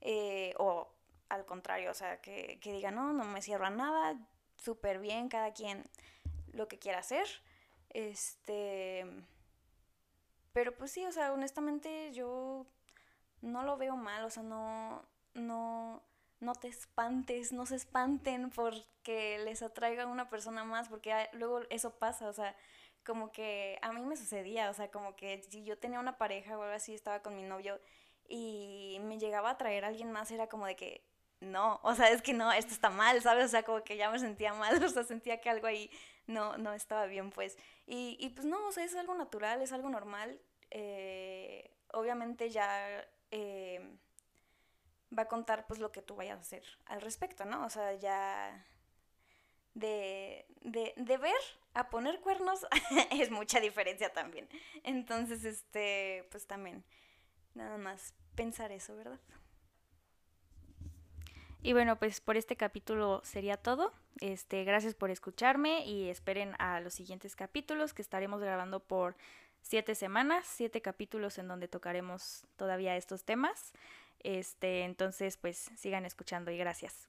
Eh, 0.00 0.54
o 0.58 0.94
al 1.28 1.44
contrario, 1.46 1.90
o 1.90 1.94
sea, 1.94 2.20
que, 2.20 2.58
que 2.60 2.72
diga, 2.72 2.90
no, 2.90 3.12
no 3.12 3.24
me 3.24 3.42
cierro 3.42 3.66
a 3.66 3.70
nada, 3.70 4.18
súper 4.62 4.98
bien, 4.98 5.28
cada 5.28 5.52
quien 5.52 5.84
lo 6.52 6.68
que 6.68 6.78
quiera 6.78 6.98
hacer. 6.98 7.26
Este. 7.90 9.06
Pero 10.52 10.76
pues 10.76 10.90
sí, 10.92 11.04
o 11.06 11.12
sea, 11.12 11.32
honestamente 11.32 12.12
yo 12.12 12.66
no 13.40 13.62
lo 13.62 13.76
veo 13.76 13.96
mal, 13.96 14.24
o 14.24 14.30
sea, 14.30 14.42
no. 14.42 15.02
No. 15.34 16.02
No 16.40 16.54
te 16.54 16.66
espantes, 16.66 17.52
no 17.52 17.66
se 17.66 17.76
espanten 17.76 18.50
porque 18.50 19.38
les 19.44 19.62
atraiga 19.62 20.06
una 20.06 20.28
persona 20.28 20.64
más, 20.64 20.88
porque 20.88 21.28
luego 21.34 21.60
eso 21.70 21.92
pasa, 22.00 22.28
o 22.28 22.32
sea, 22.32 22.56
como 23.04 23.30
que 23.30 23.78
a 23.80 23.92
mí 23.92 24.02
me 24.02 24.16
sucedía, 24.16 24.68
o 24.70 24.74
sea, 24.74 24.90
como 24.90 25.14
que 25.14 25.40
si 25.48 25.62
yo 25.62 25.78
tenía 25.78 26.00
una 26.00 26.18
pareja 26.18 26.58
o 26.58 26.62
algo 26.62 26.74
así, 26.74 26.94
estaba 26.94 27.22
con 27.22 27.36
mi 27.36 27.44
novio 27.44 27.80
y 28.28 28.98
me 29.02 29.18
llegaba 29.18 29.50
a 29.50 29.58
traer 29.58 29.84
a 29.84 29.88
alguien 29.88 30.10
más, 30.10 30.30
era 30.32 30.48
como 30.48 30.66
de 30.66 30.74
que, 30.76 31.04
no, 31.42 31.80
o 31.82 31.94
sea, 31.94 32.10
es 32.10 32.22
que 32.22 32.32
no, 32.32 32.52
esto 32.52 32.72
está 32.72 32.90
mal, 32.90 33.20
¿sabes? 33.22 33.46
O 33.46 33.48
sea, 33.48 33.62
como 33.62 33.82
que 33.82 33.96
ya 33.96 34.10
me 34.10 34.18
sentía 34.18 34.54
mal, 34.54 34.82
o 34.84 34.88
sea, 34.88 35.04
sentía 35.04 35.40
que 35.40 35.50
algo 35.50 35.66
ahí 35.66 35.90
no, 36.26 36.56
no 36.56 36.72
estaba 36.72 37.06
bien, 37.06 37.30
pues. 37.30 37.58
Y, 37.86 38.16
y 38.20 38.30
pues 38.30 38.46
no, 38.46 38.68
o 38.68 38.72
sea, 38.72 38.84
es 38.84 38.94
algo 38.94 39.14
natural, 39.14 39.60
es 39.60 39.72
algo 39.72 39.88
normal. 39.88 40.40
Eh, 40.70 41.70
obviamente 41.92 42.50
ya 42.50 43.06
eh, 43.30 43.98
va 45.16 45.24
a 45.24 45.28
contar 45.28 45.66
pues 45.66 45.80
lo 45.80 45.92
que 45.92 46.02
tú 46.02 46.16
vayas 46.16 46.38
a 46.38 46.40
hacer 46.40 46.64
al 46.86 47.00
respecto, 47.00 47.44
¿no? 47.44 47.64
O 47.66 47.70
sea, 47.70 47.92
ya 47.94 48.66
de, 49.74 50.46
de, 50.62 50.94
de 50.96 51.16
ver 51.18 51.34
a 51.74 51.90
poner 51.90 52.20
cuernos 52.20 52.66
es 53.10 53.30
mucha 53.30 53.60
diferencia 53.60 54.12
también. 54.12 54.48
Entonces, 54.84 55.44
este, 55.44 56.26
pues 56.30 56.46
también, 56.46 56.84
nada 57.54 57.78
más 57.78 58.14
pensar 58.34 58.72
eso, 58.72 58.96
¿verdad? 58.96 59.20
Y 61.62 61.74
bueno, 61.74 61.96
pues 61.96 62.20
por 62.20 62.36
este 62.36 62.56
capítulo 62.56 63.20
sería 63.24 63.56
todo. 63.56 63.92
Este, 64.20 64.64
gracias 64.64 64.94
por 64.94 65.10
escucharme 65.10 65.86
y 65.86 66.08
esperen 66.08 66.54
a 66.58 66.80
los 66.80 66.92
siguientes 66.92 67.36
capítulos 67.36 67.94
que 67.94 68.02
estaremos 68.02 68.40
grabando 68.40 68.80
por 68.80 69.16
siete 69.60 69.94
semanas, 69.94 70.44
siete 70.48 70.82
capítulos 70.82 71.38
en 71.38 71.46
donde 71.46 71.68
tocaremos 71.68 72.44
todavía 72.56 72.96
estos 72.96 73.24
temas. 73.24 73.72
Este, 74.18 74.82
entonces, 74.82 75.36
pues 75.36 75.70
sigan 75.76 76.04
escuchando 76.04 76.50
y 76.50 76.58
gracias. 76.58 77.08